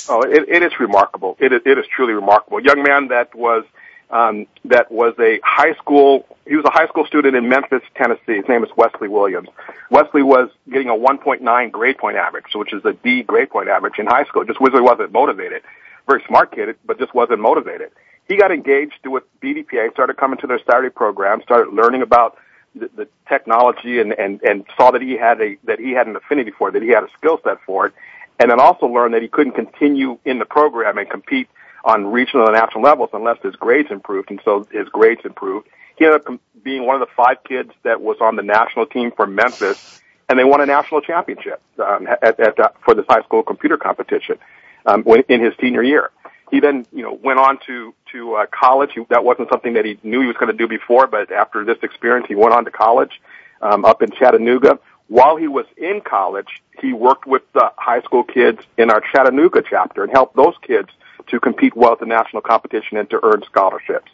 [0.09, 1.37] Oh, it, it is remarkable.
[1.39, 2.61] It is, it is truly remarkable.
[2.61, 3.65] Young man that was
[4.11, 6.27] um, that was a high school.
[6.47, 8.37] He was a high school student in Memphis, Tennessee.
[8.37, 9.49] His name is Wesley Williams.
[9.91, 13.99] Wesley was getting a 1.9 grade point average, which is a D grade point average
[13.99, 14.45] in high school.
[14.45, 15.63] Just really wasn't motivated.
[16.09, 17.91] Very smart kid, but just wasn't motivated.
[18.27, 22.37] He got engaged with BDPA, started coming to their Saturday program, started learning about
[22.75, 26.17] the, the technology, and, and and saw that he had a that he had an
[26.17, 27.95] affinity for it, that he had a skill set for it,
[28.39, 31.49] and then also learned that he couldn't continue in the program and compete
[31.85, 35.67] on regional and national levels unless his grades improved, and so his grades improved.
[35.97, 39.13] He ended up being one of the five kids that was on the national team
[39.15, 43.43] for Memphis, and they won a national championship um, at, at, for this high school
[43.43, 44.39] computer competition
[44.87, 46.11] um, in his senior year.
[46.51, 48.91] He then, you know, went on to to uh, college.
[48.95, 51.65] He, that wasn't something that he knew he was going to do before, but after
[51.65, 53.21] this experience, he went on to college
[53.63, 54.79] um, up in Chattanooga
[55.11, 59.61] while he was in college, he worked with the high school kids in our Chattanooga
[59.69, 60.89] chapter and helped those kids
[61.27, 64.09] to compete well at the national competition and to earn scholarships.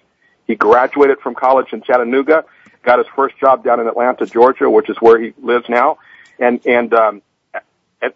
[0.47, 2.47] He graduated from college in Chattanooga,
[2.83, 5.99] got his first job down in Atlanta, Georgia, which is where he lives now,
[6.39, 7.23] and and um,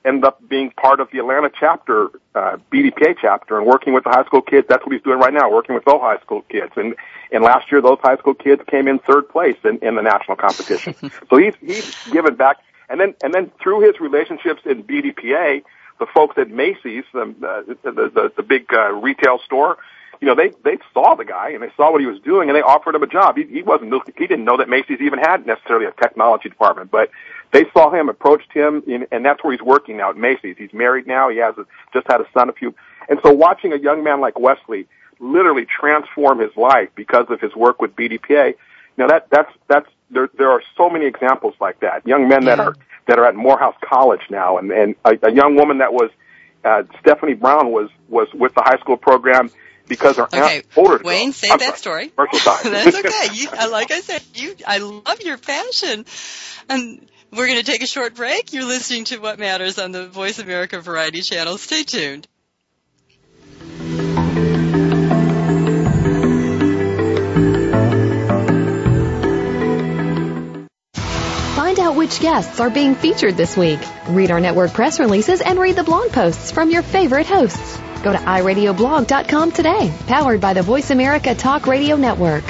[0.05, 4.11] ended up being part of the Atlanta chapter, uh, BDPA chapter, and working with the
[4.11, 4.67] high school kids.
[4.69, 6.73] That's what he's doing right now, working with those high school kids.
[6.77, 6.95] And
[7.33, 10.37] and last year, those high school kids came in third place in, in the national
[10.37, 10.95] competition.
[11.31, 12.59] so he's he's given back
[12.91, 15.63] and then, and then through his relationships in BDPA,
[16.01, 17.35] the folks at Macy's, the,
[17.85, 19.79] the, the, the big uh, retail store,
[20.21, 22.57] you know, they, they saw the guy and they saw what he was doing and
[22.57, 23.37] they offered him a job.
[23.37, 27.11] He, he wasn't, he didn't know that Macy's even had necessarily a technology department, but
[27.53, 30.57] they saw him, approached him, in, and that's where he's working now at Macy's.
[30.59, 31.31] He's married now.
[31.31, 32.75] He has a, just had a son a few,
[33.09, 34.87] and so watching a young man like Wesley
[35.19, 38.57] literally transform his life because of his work with BDPA, you
[38.99, 42.07] know, that, that's, that's there there are so many examples like that.
[42.07, 42.75] Young men that are
[43.07, 46.11] that are at Morehouse College now, and and a, a young woman that was
[46.65, 49.51] uh, Stephanie Brown was was with the high school program
[49.91, 50.57] because her okay.
[50.57, 51.03] aunt older.
[51.05, 52.09] Wayne, save that sorry.
[52.09, 52.29] story.
[52.65, 53.35] That's okay.
[53.35, 56.07] You, like I said, you I love your passion,
[56.71, 57.07] and.
[57.33, 58.53] We're going to take a short break.
[58.53, 61.59] You're listening to What Matters on the Voice America Variety Channel.
[61.59, 62.27] Stay tuned.
[71.55, 73.79] Find out which guests are being featured this week.
[74.09, 77.79] Read our network press releases and read the blog posts from your favorite hosts.
[78.03, 82.45] Go to iradioblog.com today, powered by the Voice America Talk Radio Network.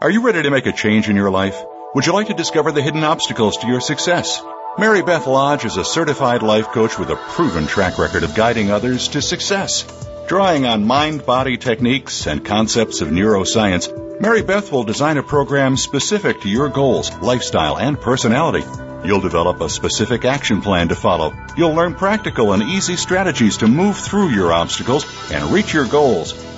[0.00, 1.56] Are you ready to make a change in your life?
[1.94, 4.42] Would you like to discover the hidden obstacles to your success?
[4.78, 8.70] Mary Beth Lodge is a certified life coach with a proven track record of guiding
[8.70, 9.84] others to success.
[10.26, 15.76] Drawing on mind body techniques and concepts of neuroscience, Mary Beth will design a program
[15.76, 18.64] specific to your goals, lifestyle, and personality.
[19.04, 21.34] You'll develop a specific action plan to follow.
[21.56, 26.32] You'll learn practical and easy strategies to move through your obstacles and reach your goals.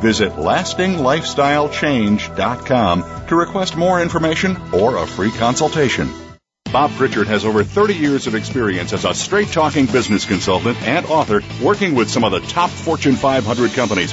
[0.00, 6.08] Visit lastinglifestylechange.com to request more information or a free consultation.
[6.72, 11.06] Bob Pritchard has over 30 years of experience as a straight talking business consultant and
[11.06, 14.12] author working with some of the top Fortune 500 companies.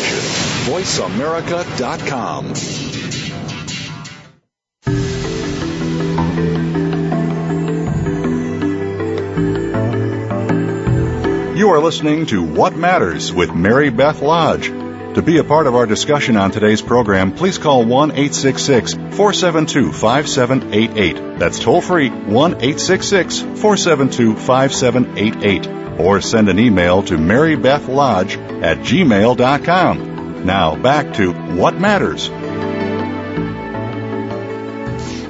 [0.65, 2.53] VoiceAmerica.com.
[11.57, 14.67] You are listening to What Matters with Mary Beth Lodge.
[14.67, 19.91] To be a part of our discussion on today's program, please call 1 866 472
[19.91, 21.39] 5788.
[21.39, 25.99] That's toll free 1 866 472 5788.
[25.99, 30.10] Or send an email to marybethlodge at gmail.com.
[30.43, 32.27] Now back to What Matters.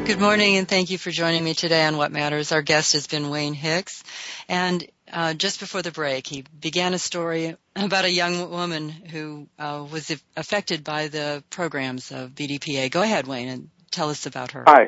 [0.07, 2.53] Good morning and thank you for joining me today on What Matters.
[2.53, 4.03] Our guest has been Wayne Hicks
[4.47, 9.47] and uh, just before the break, he began a story about a young woman who
[9.59, 12.89] uh, was affected by the programs of BDPA.
[12.89, 14.63] Go ahead, Wayne, and tell us about her.
[14.67, 14.87] Hi.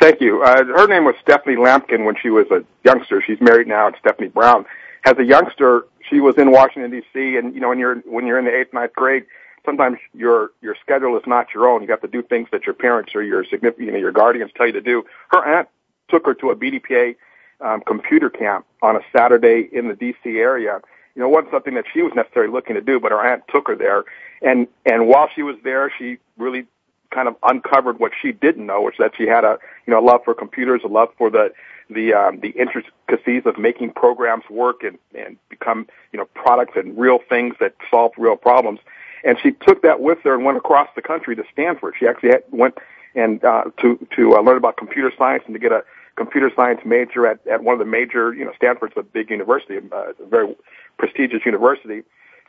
[0.00, 0.42] Thank you.
[0.44, 3.20] Uh, her name was Stephanie Lampkin when she was a youngster.
[3.26, 3.88] She's married now.
[3.88, 4.64] It's Stephanie Brown.
[5.04, 7.36] As a youngster, she was in Washington D.C.
[7.36, 9.24] and you know when you're when you're in the eighth ninth grade,
[9.68, 11.82] sometimes your your schedule is not your own.
[11.82, 14.50] You have to do things that your parents or your significant you know, your guardians
[14.56, 15.04] tell you to do.
[15.30, 15.68] Her aunt
[16.08, 17.16] took her to a BDPA
[17.60, 20.38] um, computer camp on a Saturday in the D.C.
[20.38, 20.80] area.
[21.14, 23.42] You know, it wasn't something that she was necessarily looking to do, but her aunt
[23.48, 24.04] took her there.
[24.40, 26.66] And, and while she was there, she really
[27.10, 30.20] kind of uncovered what she didn't know, which that she had a, you know, love
[30.24, 31.52] for computers, a love for the,
[31.90, 36.96] the, um, the intricacies of making programs work and, and become, you know, products and
[36.96, 38.78] real things that solve real problems.
[39.24, 41.94] And she took that with her and went across the country to Stanford.
[41.98, 42.78] She actually had, went
[43.14, 45.82] and, uh, to, to uh, learn about computer science and to get a,
[46.18, 49.78] computer science major at, at one of the major, you know, Stanford's a big university,
[49.92, 50.54] uh, a very
[50.98, 52.02] prestigious university.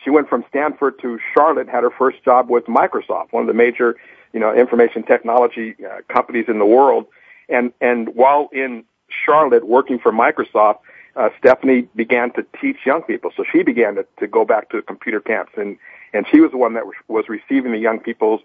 [0.03, 3.53] She went from Stanford to Charlotte, had her first job with Microsoft, one of the
[3.53, 3.95] major,
[4.33, 7.05] you know, information technology uh, companies in the world.
[7.47, 8.85] And, and while in
[9.25, 10.79] Charlotte working for Microsoft,
[11.15, 13.31] uh, Stephanie began to teach young people.
[13.37, 15.77] So she began to, to go back to computer camps and,
[16.13, 18.39] and she was the one that was, receiving the young people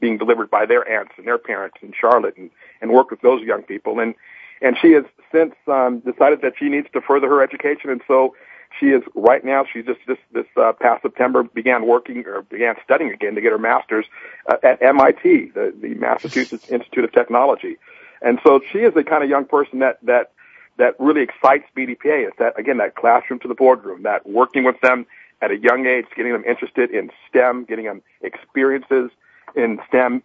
[0.00, 3.42] being delivered by their aunts and their parents in Charlotte and, and worked with those
[3.42, 4.00] young people.
[4.00, 4.14] And,
[4.62, 8.34] and she has since um, decided that she needs to further her education, and so
[8.78, 9.64] she is right now.
[9.70, 13.52] She just this this uh, past September began working or began studying again to get
[13.52, 14.06] her master's
[14.48, 17.78] uh, at MIT, the, the Massachusetts Institute of Technology,
[18.22, 20.32] and so she is the kind of young person that that
[20.76, 22.28] that really excites BDPA.
[22.28, 25.06] Is that again that classroom to the boardroom, that working with them
[25.42, 29.10] at a young age, getting them interested in STEM, getting them experiences
[29.56, 30.22] in STEM,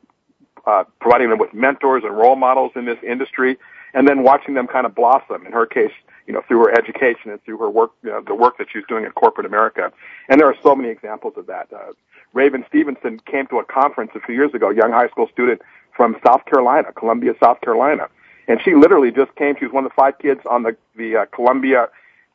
[0.65, 3.58] uh, providing them with mentors and role models in this industry
[3.93, 5.45] and then watching them kind of blossom.
[5.45, 5.91] In her case,
[6.28, 8.84] you know, through her education and through her work, you know, the work that she's
[8.89, 9.91] doing in corporate America.
[10.28, 11.71] And there are so many examples of that.
[11.71, 11.93] Uh,
[12.34, 15.62] Raven Stevenson came to a conference a few years ago, young high school student
[15.95, 18.10] from South Carolina, Columbia, South Carolina.
[18.47, 21.15] And she literally just came, she was one of the five kids on the, the
[21.15, 21.88] uh, Columbia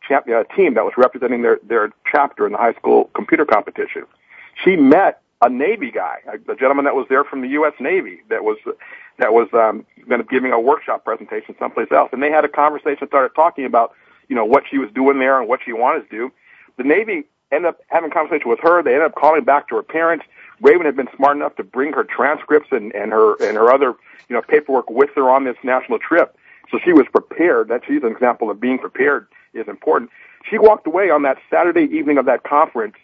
[0.07, 4.05] champ, uh, team that was representing their, their chapter in the high school computer competition.
[4.65, 7.73] She met a Navy guy, a, a gentleman that was there from the U.S.
[7.81, 8.59] Navy that was
[9.19, 12.49] that was um, going to giving a workshop presentation someplace else, and they had a
[12.49, 13.93] conversation, started talking about
[14.29, 16.33] you know what she was doing there and what she wanted to do.
[16.77, 18.83] The Navy ended up having a conversation with her.
[18.83, 20.25] They ended up calling back to her parents.
[20.61, 23.95] Raven had been smart enough to bring her transcripts and, and her and her other
[24.29, 26.37] you know paperwork with her on this national trip,
[26.71, 27.69] so she was prepared.
[27.69, 30.11] That she's an example of being prepared is important.
[30.49, 32.95] She walked away on that Saturday evening of that conference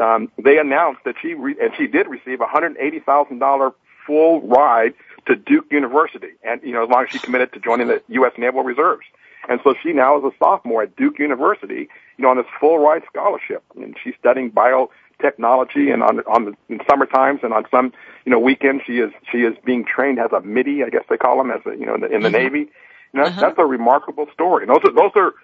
[0.00, 3.72] um, they announced that she re- and she did receive a hundred eighty thousand dollar
[4.06, 4.94] full ride
[5.26, 8.32] to Duke University, and you know as long as she committed to joining the U.S.
[8.38, 9.04] Naval Reserves.
[9.48, 12.78] And so she now is a sophomore at Duke University, you know, on this full
[12.78, 15.92] ride scholarship, and she's studying biotechnology.
[15.92, 17.92] And on on the in summer times and on some
[18.24, 21.16] you know weekends, she is she is being trained as a MIDI, I guess they
[21.16, 22.38] call them, as a you know in the, in the mm-hmm.
[22.38, 22.70] Navy.
[23.12, 23.40] You know, uh-huh.
[23.40, 24.64] that's a remarkable story.
[24.64, 25.34] And those are those are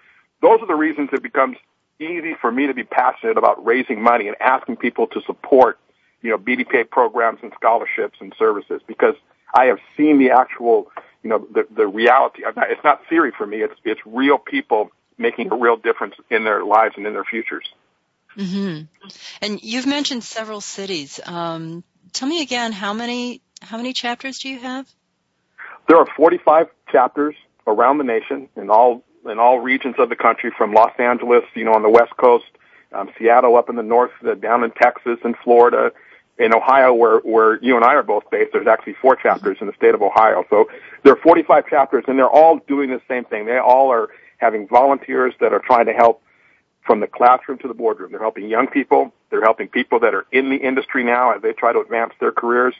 [0.41, 1.57] those are the reasons it becomes
[1.99, 5.79] easy for me to be passionate about raising money and asking people to support,
[6.21, 9.15] you know, BDPA programs and scholarships and services because
[9.53, 10.91] I have seen the actual,
[11.23, 12.43] you know, the, the reality.
[12.45, 13.63] It's not theory for me.
[13.63, 17.65] It's, it's real people making a real difference in their lives and in their futures.
[18.37, 18.83] Mm-hmm.
[19.41, 21.19] And you've mentioned several cities.
[21.25, 24.87] Um, tell me again, how many, how many chapters do you have?
[25.87, 30.51] There are 45 chapters around the nation in all in all regions of the country,
[30.57, 32.45] from Los Angeles, you know, on the West Coast,
[32.93, 35.91] um, Seattle up in the north, uh, down in Texas and Florida,
[36.39, 38.53] in Ohio, where where you and I are both based.
[38.53, 40.45] There's actually four chapters in the state of Ohio.
[40.49, 40.69] So
[41.03, 43.45] there are 45 chapters, and they're all doing the same thing.
[43.45, 46.21] They all are having volunteers that are trying to help
[46.85, 48.11] from the classroom to the boardroom.
[48.11, 49.13] They're helping young people.
[49.29, 52.31] They're helping people that are in the industry now as they try to advance their
[52.31, 52.75] careers.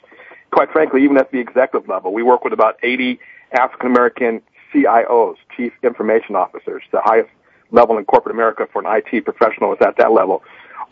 [0.50, 3.18] Quite frankly, even at the executive level, we work with about 80
[3.52, 4.40] African American
[4.72, 7.30] CIOs, Chief Information Officers, the highest
[7.70, 10.42] level in corporate America for an IT professional is at that level.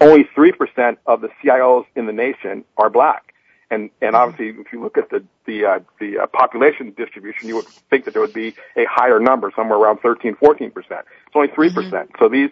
[0.00, 3.34] Only 3% of the CIOs in the nation are black.
[3.70, 7.56] And, and obviously, if you look at the, the, uh, the uh, population distribution, you
[7.56, 10.72] would think that there would be a higher number, somewhere around 13, 14%.
[10.76, 10.96] It's
[11.34, 11.72] only 3%.
[11.72, 11.96] Mm-hmm.
[12.18, 12.50] So these,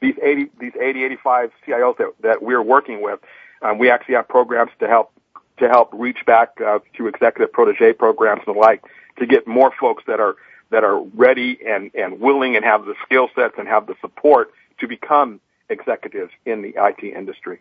[0.00, 3.20] these 80, these 80, 85 CIOs that, that we're working with,
[3.62, 5.12] um, we actually have programs to help
[5.58, 8.84] to help reach back uh, through executive protege programs and the like
[9.18, 10.36] to get more folks that are
[10.70, 14.52] that are ready and and willing and have the skill sets and have the support
[14.80, 17.60] to become executives in the IT industry.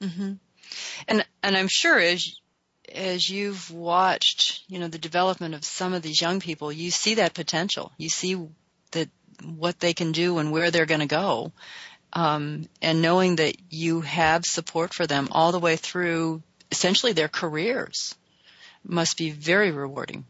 [0.00, 0.32] Mm-hmm.
[1.08, 2.36] And and I'm sure as
[2.94, 7.14] as you've watched, you know, the development of some of these young people, you see
[7.14, 7.92] that potential.
[7.96, 8.48] You see
[8.92, 9.08] that
[9.44, 11.52] what they can do and where they're going to go.
[12.12, 17.28] Um, and knowing that you have support for them all the way through essentially their
[17.28, 18.14] careers
[18.84, 20.26] must be very rewarding.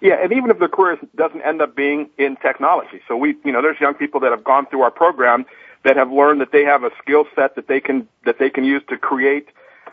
[0.00, 3.00] Yeah, and even if their career doesn't end up being in technology.
[3.06, 5.44] So we, you know, there's young people that have gone through our program
[5.84, 8.64] that have learned that they have a skill set that they can, that they can
[8.64, 9.48] use to create,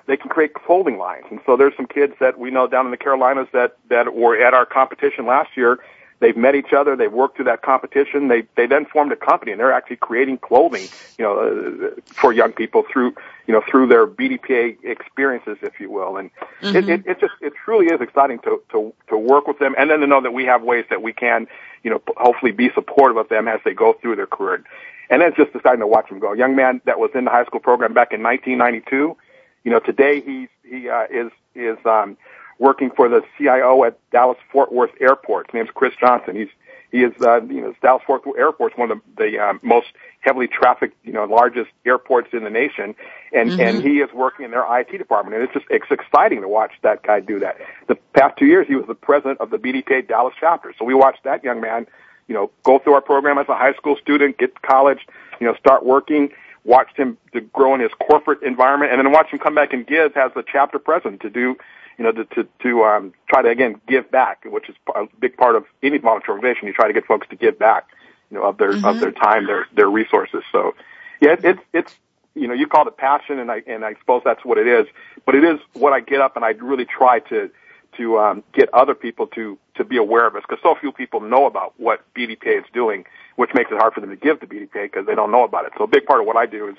[0.06, 1.26] they can create folding lines.
[1.30, 4.38] And so there's some kids that we know down in the Carolinas that, that were
[4.38, 5.80] at our competition last year
[6.20, 6.96] They've met each other.
[6.96, 8.28] They've worked through that competition.
[8.28, 10.88] They they then formed a company, and they're actually creating clothing,
[11.18, 13.14] you know, uh, for young people through
[13.46, 16.18] you know through their BDPA experiences, if you will.
[16.18, 16.76] And mm-hmm.
[16.76, 19.92] it, it it just it truly is exciting to to to work with them, and
[19.92, 21.48] then to know that we have ways that we can,
[21.84, 24.64] you know, hopefully be supportive of them as they go through their career.
[25.10, 26.34] And then it's just exciting to watch them go.
[26.34, 29.16] A young man that was in the high school program back in 1992,
[29.64, 32.18] you know, today he's he uh, is is um
[32.60, 35.48] working for the CIO at Dallas Fort Worth Airport.
[35.48, 36.36] His name's Chris Johnson.
[36.36, 36.50] He's
[36.92, 39.60] he is uh, you know Dallas Fort Worth Airport is one of the, the um,
[39.62, 39.88] most
[40.22, 42.96] heavily trafficked you know largest airports in the nation,
[43.34, 43.60] and mm-hmm.
[43.60, 46.72] and he is working in their IT department, and it's just it's exciting to watch
[46.84, 47.58] that guy do that.
[47.88, 50.94] The past two years, he was the president of the BDPA Dallas chapter, so we
[50.94, 51.88] watched that young man,
[52.28, 55.06] you know, go through our program as a high school student, get to college,
[55.40, 56.30] you know, start working.
[56.64, 59.88] Watched him to grow in his corporate environment, and then watch him come back and
[59.88, 61.56] give as the chapter president to do
[61.98, 65.38] you know, to to, to um, try to again give back, which is a big
[65.38, 66.68] part of any volunteer organization.
[66.68, 67.88] You try to get folks to give back,
[68.30, 68.86] you know, of their mm-hmm.
[68.86, 70.44] of their time, their their resources.
[70.52, 70.76] So,
[71.22, 71.96] yeah, it, it's it's
[72.36, 74.88] you know, you call it passion, and I and I suppose that's what it is.
[75.26, 77.50] But it is what I get up and I really try to
[77.98, 81.20] to um, get other people to to be aware of us because so few people
[81.20, 84.48] know about what BDPA is doing, which makes it hard for them to give to
[84.48, 85.74] BDPA because they don't know about it.
[85.78, 86.76] So a big part of what I do is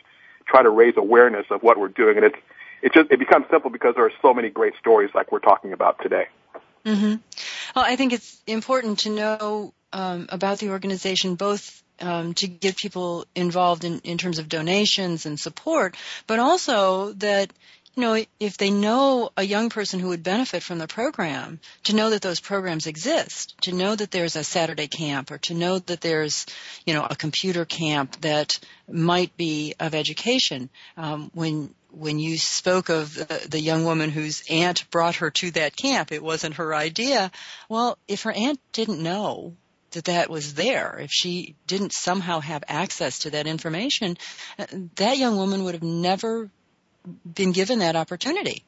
[0.46, 2.38] try to raise awareness of what we're doing, and it's
[2.82, 5.72] it just it becomes simple because there are so many great stories like we're talking
[5.72, 6.28] about today.
[6.84, 7.16] Mm-hmm.
[7.74, 12.76] Well, I think it's important to know um, about the organization both um, to get
[12.76, 17.52] people involved in, in terms of donations and support, but also that
[17.98, 21.96] you know, if they know a young person who would benefit from the program, to
[21.96, 25.80] know that those programs exist, to know that there's a Saturday camp or to know
[25.80, 26.46] that there's,
[26.86, 30.70] you know, a computer camp that might be of education.
[30.96, 35.50] Um, when when you spoke of the, the young woman whose aunt brought her to
[35.52, 37.30] that camp, it wasn't her idea.
[37.68, 39.54] Well, if her aunt didn't know
[39.92, 44.18] that that was there, if she didn't somehow have access to that information,
[44.58, 44.66] uh,
[44.96, 46.50] that young woman would have never
[47.24, 48.64] been given that opportunity.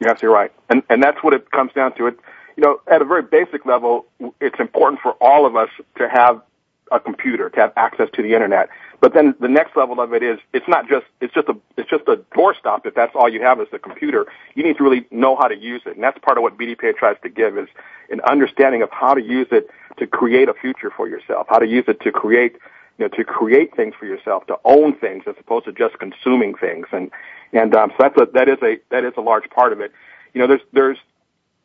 [0.00, 0.52] Yes, you're right.
[0.68, 2.08] And, and that's what it comes down to.
[2.08, 2.18] It,
[2.56, 4.06] you know, at a very basic level,
[4.40, 6.42] it's important for all of us to have
[6.90, 8.68] a computer, to have access to the internet.
[9.00, 11.90] But then the next level of it is it's not just it's just a it's
[11.90, 14.26] just a doorstop if that's all you have is the computer.
[14.54, 16.96] You need to really know how to use it, and that's part of what BDPA
[16.96, 17.68] tries to give is
[18.10, 19.68] an understanding of how to use it
[19.98, 22.56] to create a future for yourself, how to use it to create
[22.98, 26.54] you know to create things for yourself, to own things as opposed to just consuming
[26.54, 27.10] things, and
[27.52, 29.92] and um, so that's a that is a that is a large part of it.
[30.32, 30.98] You know, there's there's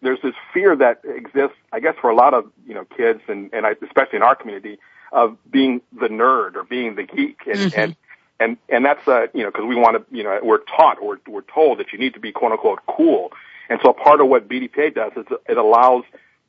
[0.02, 3.50] there's this fear that exists, I guess, for a lot of you know kids and
[3.54, 4.80] and I, especially in our community
[5.12, 7.40] of being the nerd or being the geek.
[7.46, 7.80] And mm-hmm.
[7.80, 7.96] and
[8.40, 11.20] and and that's uh you know because we want to you know we're taught or
[11.28, 13.32] we're told that you need to be quote unquote cool.
[13.70, 16.04] And so part of what BDPA does is it allows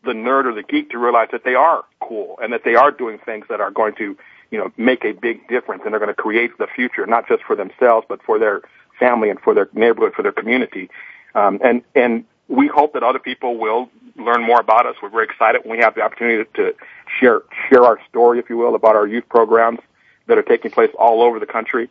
[0.04, 2.92] the nerd or the geek to realize that they are cool and that they are
[2.92, 4.16] doing things that are going to
[4.50, 7.42] you know make a big difference and they're going to create the future not just
[7.44, 8.62] for themselves but for their
[8.98, 10.90] family and for their neighborhood for their community.
[11.34, 14.96] Um, and and we hope that other people will learn more about us.
[15.02, 16.74] We're very excited when we have the opportunity to
[17.20, 19.80] share share our story, if you will, about our youth programs
[20.26, 21.88] that are taking place all over the country.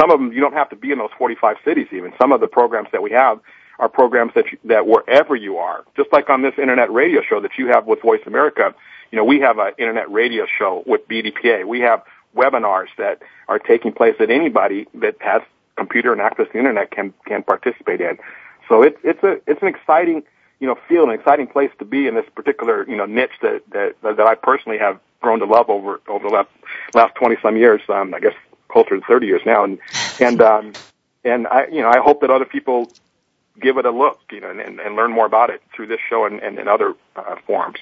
[0.00, 1.88] Some of them you don't have to be in those 45 cities.
[1.92, 3.40] Even some of the programs that we have
[3.78, 7.40] are programs that you, that wherever you are, just like on this internet radio show
[7.40, 8.74] that you have with Voice America.
[9.12, 11.66] You know, we have an internet radio show with BDPA.
[11.66, 12.02] We have
[12.34, 15.42] webinars that are taking place that anybody that has
[15.76, 18.18] computer and access to the internet can can participate in.
[18.68, 20.24] So it's it's a it's an exciting
[20.60, 23.62] you know feel, an exciting place to be in this particular you know niche that
[23.70, 26.48] that that I personally have grown to love over over the last
[26.94, 27.80] last twenty some years.
[27.88, 28.34] Um, I guess
[28.68, 29.78] closer to thirty years now, and
[30.20, 30.72] and um,
[31.24, 32.90] and I you know I hope that other people
[33.60, 36.26] give it a look, you know, and, and learn more about it through this show
[36.26, 37.78] and, and, and other uh, forums.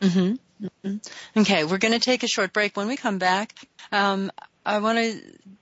[0.00, 0.66] Mm-hmm.
[0.66, 1.40] Mm-hmm.
[1.40, 2.76] Okay, we're going to take a short break.
[2.76, 3.54] When we come back,
[3.92, 4.30] um,
[4.66, 5.20] I want to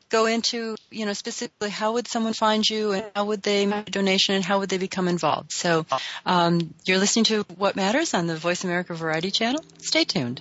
[0.08, 3.88] go into, you know, specifically how would someone find you and how would they make
[3.88, 5.52] a donation and how would they become involved.
[5.52, 5.86] So
[6.24, 9.64] um, you're listening to What Matters on the Voice America Variety Channel.
[9.78, 10.40] Stay tuned.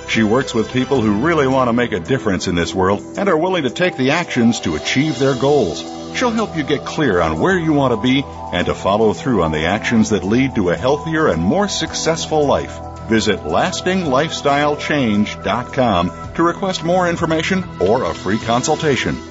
[0.11, 3.29] She works with people who really want to make a difference in this world and
[3.29, 5.81] are willing to take the actions to achieve their goals.
[6.17, 9.43] She'll help you get clear on where you want to be and to follow through
[9.43, 12.77] on the actions that lead to a healthier and more successful life.
[13.07, 19.30] Visit lastinglifestylechange.com to request more information or a free consultation.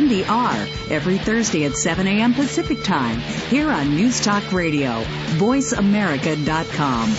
[0.27, 0.67] R.
[0.89, 2.33] every Thursday at 7 a.m.
[2.33, 5.03] Pacific Time here on News Talk Radio,
[5.37, 7.15] VoiceAmerica.com.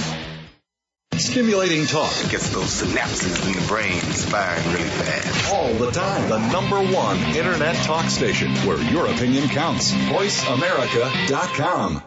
[1.15, 5.53] Stimulating talk gets those synapses in the brain firing really fast.
[5.53, 6.29] All the time.
[6.29, 9.93] The number one internet talk station where your opinion counts.
[9.93, 12.03] VoiceAmerica.com.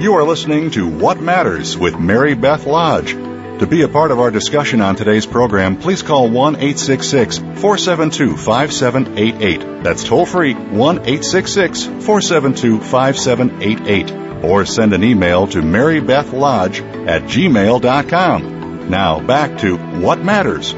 [0.00, 3.14] You are listening to What Matters with Mary Beth Lodge.
[3.60, 8.36] To be a part of our discussion on today's program, please call 1 866 472
[8.36, 9.84] 5788.
[9.84, 14.44] That's toll free 1 866 472 5788.
[14.44, 18.90] Or send an email to marybethlodge at gmail.com.
[18.90, 20.74] Now back to What Matters.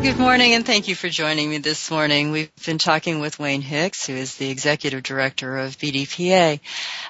[0.00, 2.30] Good morning, and thank you for joining me this morning.
[2.30, 6.60] We've been talking with Wayne Hicks, who is the executive director of BDPA.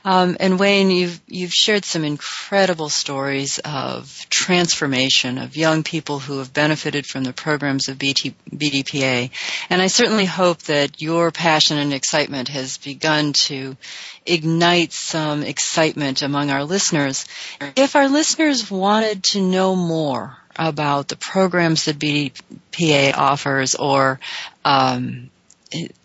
[0.07, 6.39] Um, and Wayne, you've you've shared some incredible stories of transformation of young people who
[6.39, 9.30] have benefited from the programs of BT, BDPA.
[9.68, 13.76] And I certainly hope that your passion and excitement has begun to
[14.24, 17.26] ignite some excitement among our listeners.
[17.76, 24.18] If our listeners wanted to know more about the programs that BPA offers or
[24.64, 25.30] um,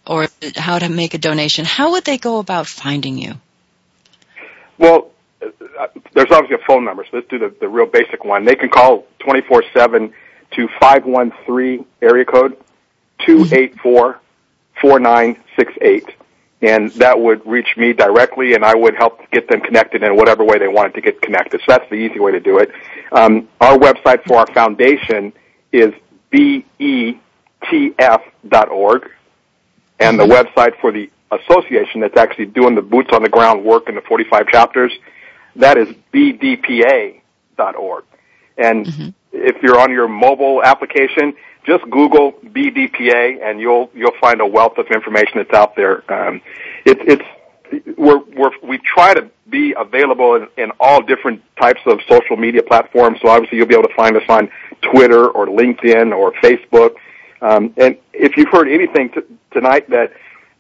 [0.06, 3.34] or how to make a donation, how would they go about finding you?
[4.78, 8.44] Well, uh, there's obviously a phone number, so let's do the, the real basic one.
[8.44, 10.12] They can call 24-7
[10.52, 12.58] to 513 area code
[13.26, 14.20] 284
[14.82, 16.10] 4968
[16.64, 20.46] and that would reach me directly, and I would help get them connected in whatever
[20.46, 21.60] way they wanted to get connected.
[21.60, 22.72] So that's the easy way to do it.
[23.14, 25.34] Um, our website for our foundation
[25.72, 25.94] is
[26.32, 27.20] betf.org,
[30.00, 33.88] and the website for the association that's actually doing the boots on the ground work
[33.88, 34.92] in the 45 chapters,
[35.56, 38.04] that is bdpa.org.
[38.58, 39.10] And mm-hmm.
[39.32, 41.34] if you're on your mobile application,
[41.66, 46.04] just Google BDPA and you'll you'll find a wealth of information that's out there.
[46.12, 46.42] Um,
[46.86, 47.26] it, it's
[47.98, 52.64] we're, we're we try to be available in, in all different types of social media
[52.64, 53.20] platforms.
[53.22, 54.50] So obviously you'll be able to find us on
[54.82, 56.96] Twitter or LinkedIn or Facebook.
[57.42, 59.22] Um, and if you've heard anything t-
[59.52, 60.14] tonight that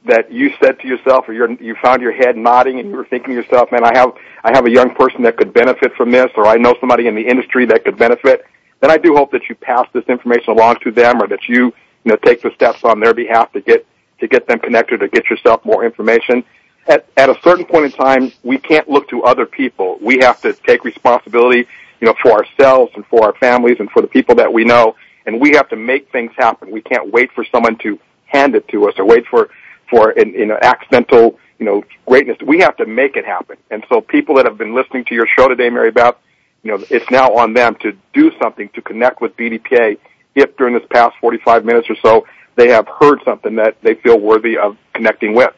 [0.06, 3.30] that you said to yourself, or you found your head nodding, and you were thinking
[3.30, 4.12] to yourself, "Man, I have
[4.44, 7.16] I have a young person that could benefit from this," or "I know somebody in
[7.16, 8.46] the industry that could benefit,"
[8.82, 11.74] then I do hope that you pass this information along to them, or that you
[12.04, 13.86] you know take the steps on their behalf to get
[14.20, 16.44] to get them connected or get yourself more information.
[16.88, 19.98] At a certain point in time, we can't look to other people.
[20.02, 21.68] We have to take responsibility,
[22.02, 24.96] you know, for ourselves and for our families and for the people that we know,
[25.26, 26.72] and we have to make things happen.
[26.72, 29.50] We can't wait for someone to hand it to us or wait for
[29.90, 32.38] for an, you know, accidental, you know, greatness.
[32.46, 33.58] We have to make it happen.
[33.70, 36.16] And so people that have been listening to your show today, Mary Beth,
[36.64, 39.98] you know, it's now on them to do something to connect with BDPA
[40.36, 42.26] if during this past 45 minutes or so
[42.56, 45.54] they have heard something that they feel worthy of connecting with.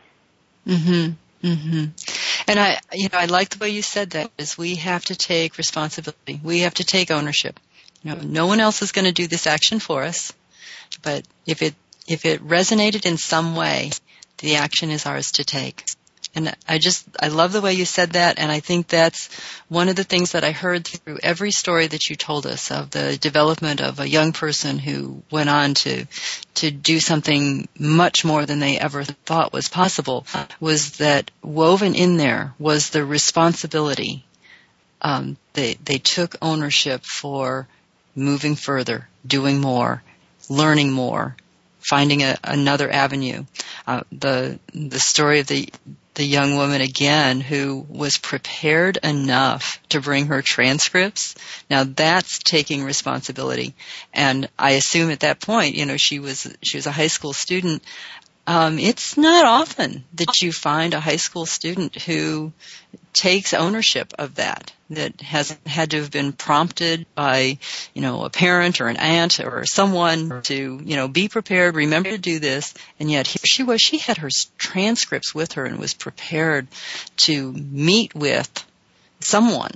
[0.67, 1.15] Mhm.
[1.43, 1.91] Mhm.
[2.47, 5.15] And I you know, I like the way you said that is we have to
[5.15, 6.39] take responsibility.
[6.43, 7.59] We have to take ownership.
[8.03, 10.33] You know, no one else is going to do this action for us.
[11.03, 11.75] But if it
[12.07, 13.91] if it resonated in some way,
[14.39, 15.85] the action is ours to take.
[16.35, 19.29] And I just, I love the way you said that, and I think that's
[19.69, 22.91] one of the things that I heard through every story that you told us of
[22.91, 26.05] the development of a young person who went on to,
[26.55, 30.27] to do something much more than they ever thought was possible,
[30.59, 34.25] was that woven in there was the responsibility.
[35.01, 37.67] Um, they, they took ownership for
[38.13, 40.03] moving further, doing more,
[40.49, 41.37] learning more,
[41.79, 43.45] finding a, another avenue.
[43.87, 45.69] Uh, the the story of the
[46.15, 51.35] the young woman again who was prepared enough to bring her transcripts.
[51.69, 53.75] Now that's taking responsibility.
[54.13, 57.33] And I assume at that point, you know, she was she was a high school
[57.33, 57.83] student.
[58.47, 62.53] Um, it's not often that you find a high school student who
[63.11, 67.57] takes ownership of that that hasn't had to have been prompted by
[67.93, 72.09] you know a parent or an aunt or someone to you know be prepared remember
[72.09, 75.79] to do this and yet here she was she had her transcripts with her and
[75.79, 76.67] was prepared
[77.17, 78.65] to meet with
[79.21, 79.71] someone.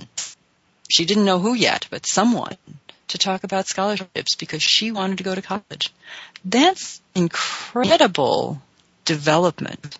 [0.88, 2.56] She didn't know who yet but someone
[3.08, 5.92] to talk about scholarships because she wanted to go to college.
[6.44, 8.60] That's incredible
[9.04, 9.98] development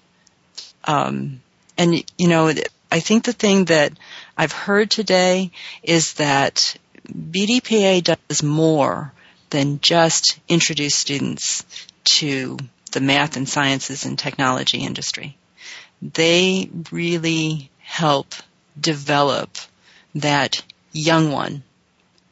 [0.85, 1.41] um,
[1.77, 2.53] and you know
[2.93, 3.93] I think the thing that
[4.37, 5.53] I've heard today
[5.83, 6.77] is that
[7.09, 9.13] BDPA does more
[9.51, 11.65] than just introduce students
[12.05, 12.59] to
[12.93, 15.37] the math and sciences and technology industry.
[16.03, 18.35] They really help
[18.81, 19.57] develop
[20.17, 21.63] that young one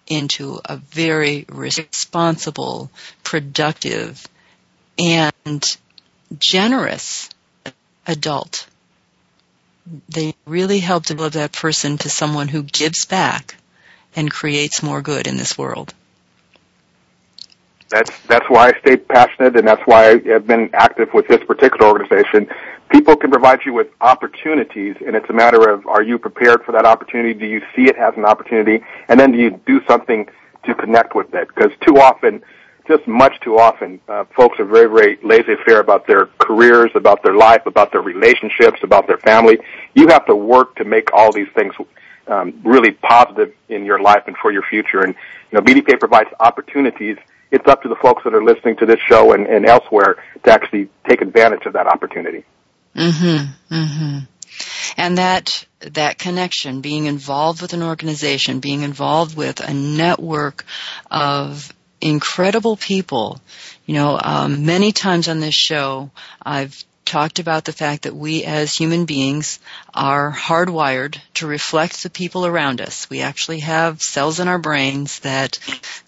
[0.07, 2.91] into a very responsible,
[3.23, 4.27] productive,
[4.99, 5.65] and
[6.39, 7.31] generous
[8.07, 8.67] adult
[10.09, 13.57] they really help develop that person to someone who gives back
[14.15, 15.95] and creates more good in this world.
[17.91, 21.43] That's that's why I stay passionate, and that's why I have been active with this
[21.45, 22.49] particular organization.
[22.91, 26.73] People can provide you with opportunities, and it's a matter of are you prepared for
[26.73, 27.33] that opportunity?
[27.33, 30.29] Do you see it as an opportunity, and then do you do something
[30.65, 31.49] to connect with it?
[31.49, 32.43] Because too often
[32.89, 37.37] just much too often, uh, folks are very, very laissez-faire about their careers, about their
[37.37, 39.59] life, about their relationships, about their family.
[39.95, 41.75] You have to work to make all these things
[42.27, 45.01] um, really positive in your life and for your future.
[45.01, 45.15] And
[45.51, 47.17] you know, BDPA provides opportunities.
[47.51, 50.51] It's up to the folks that are listening to this show and, and elsewhere to
[50.51, 52.45] actually take advantage of that opportunity.
[52.95, 53.75] Mm-hmm.
[53.75, 54.19] Mm-hmm.
[54.97, 60.65] And that that connection, being involved with an organization, being involved with a network
[61.11, 63.41] of incredible people.
[63.87, 66.11] You know, um, many times on this show,
[66.43, 69.59] I've talked about the fact that we as human beings
[69.95, 73.09] are hardwired to reflect the people around us.
[73.09, 75.59] We actually have cells in our brains that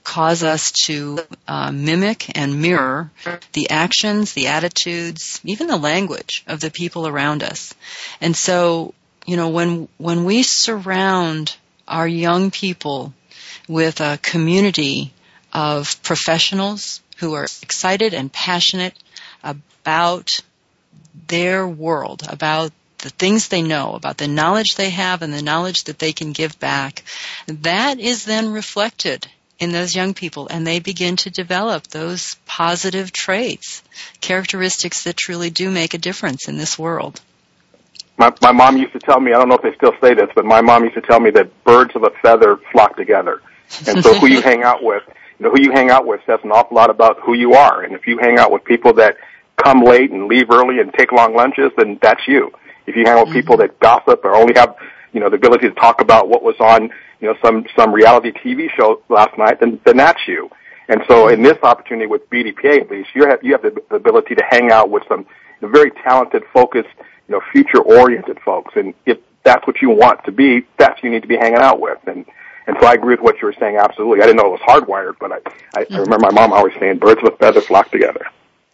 [0.05, 3.11] cause us to uh, mimic and mirror
[3.55, 7.74] the actions, the attitudes, even the language of the people around us.
[8.20, 8.93] And so,
[9.26, 11.57] you know, when when we surround
[11.88, 13.14] our young people
[13.68, 15.14] with a community
[15.53, 18.95] of professionals who are excited and passionate
[19.43, 20.29] about
[21.29, 25.85] their world, about the things they know, about the knowledge they have and the knowledge
[25.85, 27.03] that they can give back.
[27.47, 29.27] That is then reflected
[29.59, 33.83] in those young people and they begin to develop those positive traits,
[34.21, 37.21] characteristics that truly do make a difference in this world.
[38.19, 40.29] My, my mom used to tell me, I don't know if they still say this,
[40.35, 43.41] but my mom used to tell me that birds of a feather flock together.
[43.87, 45.03] And so who you hang out with
[45.41, 47.82] you know, who you hang out with says an awful lot about who you are.
[47.82, 49.16] And if you hang out with people that
[49.57, 52.53] come late and leave early and take long lunches, then that's you.
[52.86, 53.68] If you hang out with people mm-hmm.
[53.68, 54.76] that gossip or only have,
[55.12, 58.32] you know, the ability to talk about what was on, you know, some, some reality
[58.32, 60.51] TV show last night, then, then that's you.
[60.91, 64.34] And so in this opportunity with BDPA at least, you have, you have the ability
[64.34, 65.24] to hang out with some
[65.62, 66.88] very talented, focused,
[67.28, 68.74] you know, future oriented folks.
[68.76, 71.61] And if that's what you want to be, that's who you need to be hanging
[71.61, 71.99] out with.
[72.07, 72.26] And,
[72.71, 74.23] and so I agree with what you were saying absolutely.
[74.23, 75.37] I didn't know it was hardwired, but I,
[75.75, 75.95] I, mm-hmm.
[75.95, 78.27] I remember my mom always saying birds with feathers flock together.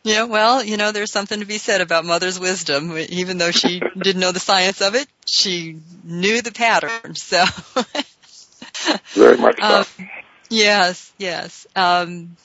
[0.03, 2.95] Yeah, well, you know, there's something to be said about mother's wisdom.
[3.09, 7.15] Even though she didn't know the science of it, she knew the pattern.
[7.15, 7.43] So
[9.15, 9.79] very much so.
[9.79, 10.11] Um,
[10.51, 11.67] yes, yes.
[11.75, 12.37] Um,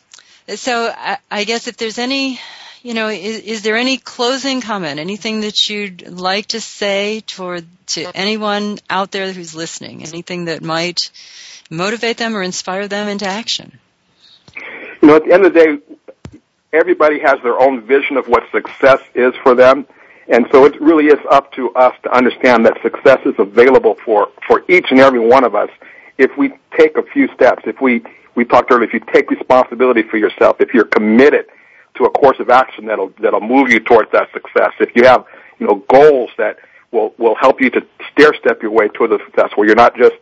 [0.56, 2.40] so I, I guess if there's any
[2.82, 7.66] you know, is, is, there any closing comment, anything that you'd like to say toward
[7.88, 11.12] to anyone out there who's listening, anything that might
[11.70, 13.80] motivate them or inspire them into action?
[15.02, 16.40] You know, at the end of the day,
[16.74, 19.86] everybody has their own vision of what success is for them.
[20.28, 24.30] And so it really is up to us to understand that success is available for,
[24.48, 25.70] for each and every one of us
[26.18, 28.04] if we take a few steps, if we,
[28.36, 31.46] we talked earlier, if you take responsibility for yourself, if you're committed
[31.96, 35.26] to a course of action that'll, that'll move you towards that success, if you have,
[35.60, 36.58] you know, goals that
[36.92, 39.96] will, will help you to stair step your way toward the success where you're not
[39.96, 40.16] just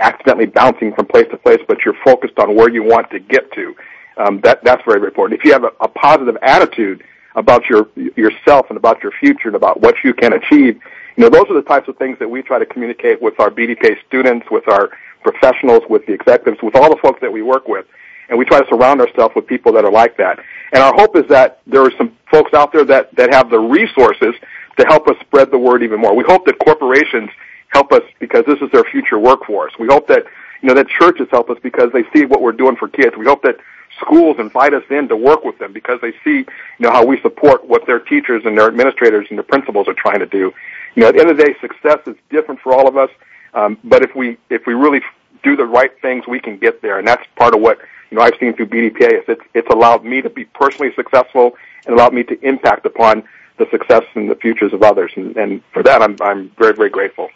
[0.00, 3.50] accidentally bouncing from place to place, but you're focused on where you want to get
[3.52, 3.74] to.
[4.18, 5.40] Um, that, that's very, very important.
[5.40, 7.02] If you have a, a positive attitude
[7.34, 10.80] about your, yourself and about your future and about what you can achieve,
[11.16, 13.50] you know, those are the types of things that we try to communicate with our
[13.50, 14.90] BDPA students, with our
[15.22, 17.86] professionals, with the executives, with all the folks that we work with.
[18.28, 20.38] And we try to surround ourselves with people that are like that.
[20.72, 23.58] And our hope is that there are some folks out there that, that have the
[23.58, 24.34] resources
[24.78, 26.14] to help us spread the word even more.
[26.14, 27.30] We hope that corporations
[27.68, 29.72] help us because this is their future workforce.
[29.78, 30.24] We hope that,
[30.62, 33.16] you know, that churches help us because they see what we're doing for kids.
[33.16, 33.56] We hope that
[34.00, 36.46] schools invite us in to work with them because they see, you
[36.80, 40.20] know, how we support what their teachers and their administrators and their principals are trying
[40.20, 40.52] to do.
[40.94, 43.10] You know, at the end of the day, success is different for all of us.
[43.54, 45.00] Um, but if we if we really
[45.42, 47.78] do the right things, we can get there, and that's part of what
[48.10, 49.20] you know I've seen through BDPA.
[49.20, 51.56] Is it's it's allowed me to be personally successful
[51.86, 53.24] and allowed me to impact upon
[53.58, 56.90] the success and the futures of others, and, and for that I'm I'm very very
[56.90, 57.30] grateful.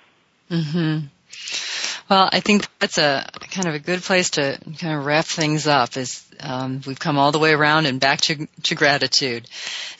[0.50, 1.06] Mm-hmm.
[2.10, 5.68] Well, I think that's a kind of a good place to kind of wrap things
[5.68, 5.96] up.
[5.96, 9.46] Is um, we've come all the way around and back to, to gratitude.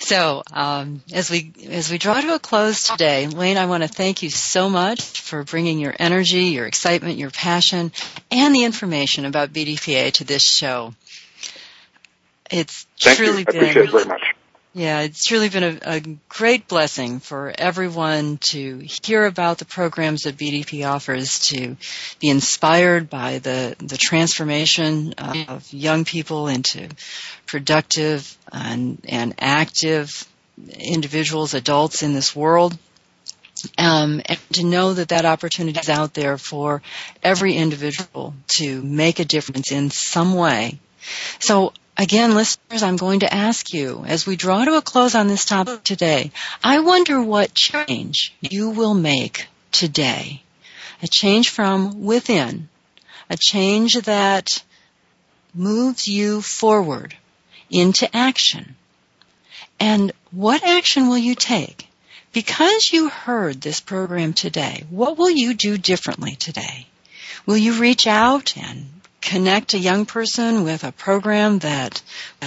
[0.00, 3.88] So um, as we as we draw to a close today, Wayne, I want to
[3.88, 7.92] thank you so much for bringing your energy, your excitement, your passion,
[8.32, 10.92] and the information about BDPA to this show.
[12.50, 13.46] It's thank truly you.
[13.46, 14.34] I appreciate it very much.
[14.72, 20.22] Yeah, it's really been a, a, great blessing for everyone to hear about the programs
[20.22, 21.76] that BDP offers, to
[22.20, 26.88] be inspired by the, the transformation of young people into
[27.46, 30.24] productive and, and active
[30.78, 32.78] individuals, adults in this world.
[33.76, 36.80] Um, and to know that that opportunity is out there for
[37.24, 40.78] every individual to make a difference in some way.
[41.40, 45.28] So Again, listeners, I'm going to ask you, as we draw to a close on
[45.28, 46.32] this topic today,
[46.64, 50.42] I wonder what change you will make today.
[51.02, 52.68] A change from within.
[53.28, 54.62] A change that
[55.54, 57.16] moves you forward
[57.70, 58.76] into action.
[59.78, 61.86] And what action will you take?
[62.32, 66.86] Because you heard this program today, what will you do differently today?
[67.46, 72.02] Will you reach out and connect a young person with a program that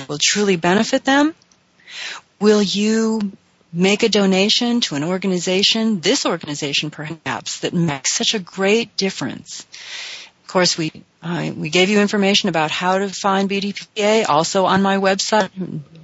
[0.07, 1.34] will truly benefit them?
[2.39, 3.32] Will you
[3.71, 9.65] make a donation to an organization, this organization perhaps, that makes such a great difference?
[10.43, 10.91] Of course, we
[11.24, 14.26] uh, we gave you information about how to find BDPA.
[14.28, 15.49] Also on my website,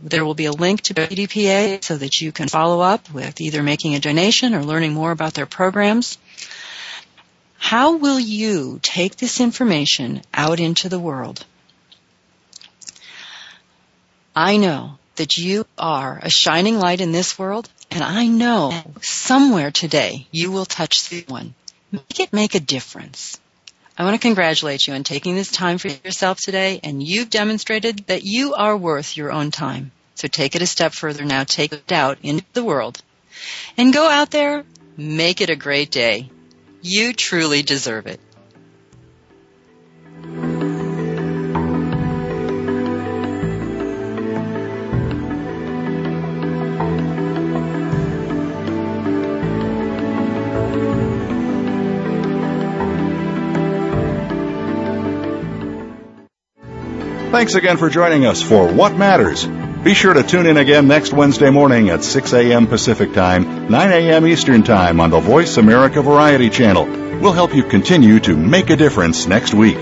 [0.01, 3.61] there will be a link to BDPA so that you can follow up with either
[3.61, 6.17] making a donation or learning more about their programs.
[7.59, 11.45] How will you take this information out into the world?
[14.35, 19.69] I know that you are a shining light in this world, and I know somewhere
[19.69, 21.53] today you will touch someone.
[21.91, 23.39] Make it make a difference.
[23.97, 28.07] I want to congratulate you on taking this time for yourself today, and you've demonstrated
[28.07, 29.91] that you are worth your own time.
[30.15, 31.43] So take it a step further now.
[31.43, 33.01] Take it out into the world.
[33.77, 34.63] And go out there,
[34.95, 36.29] make it a great day.
[36.81, 38.19] You truly deserve it.
[57.31, 59.47] Thanks again for joining us for What Matters.
[59.83, 62.67] Be sure to tune in again next Wednesday morning at 6 a.m.
[62.67, 64.27] Pacific Time, 9 a.m.
[64.27, 66.85] Eastern Time on the Voice America Variety Channel.
[67.21, 69.77] We'll help you continue to make a difference next week.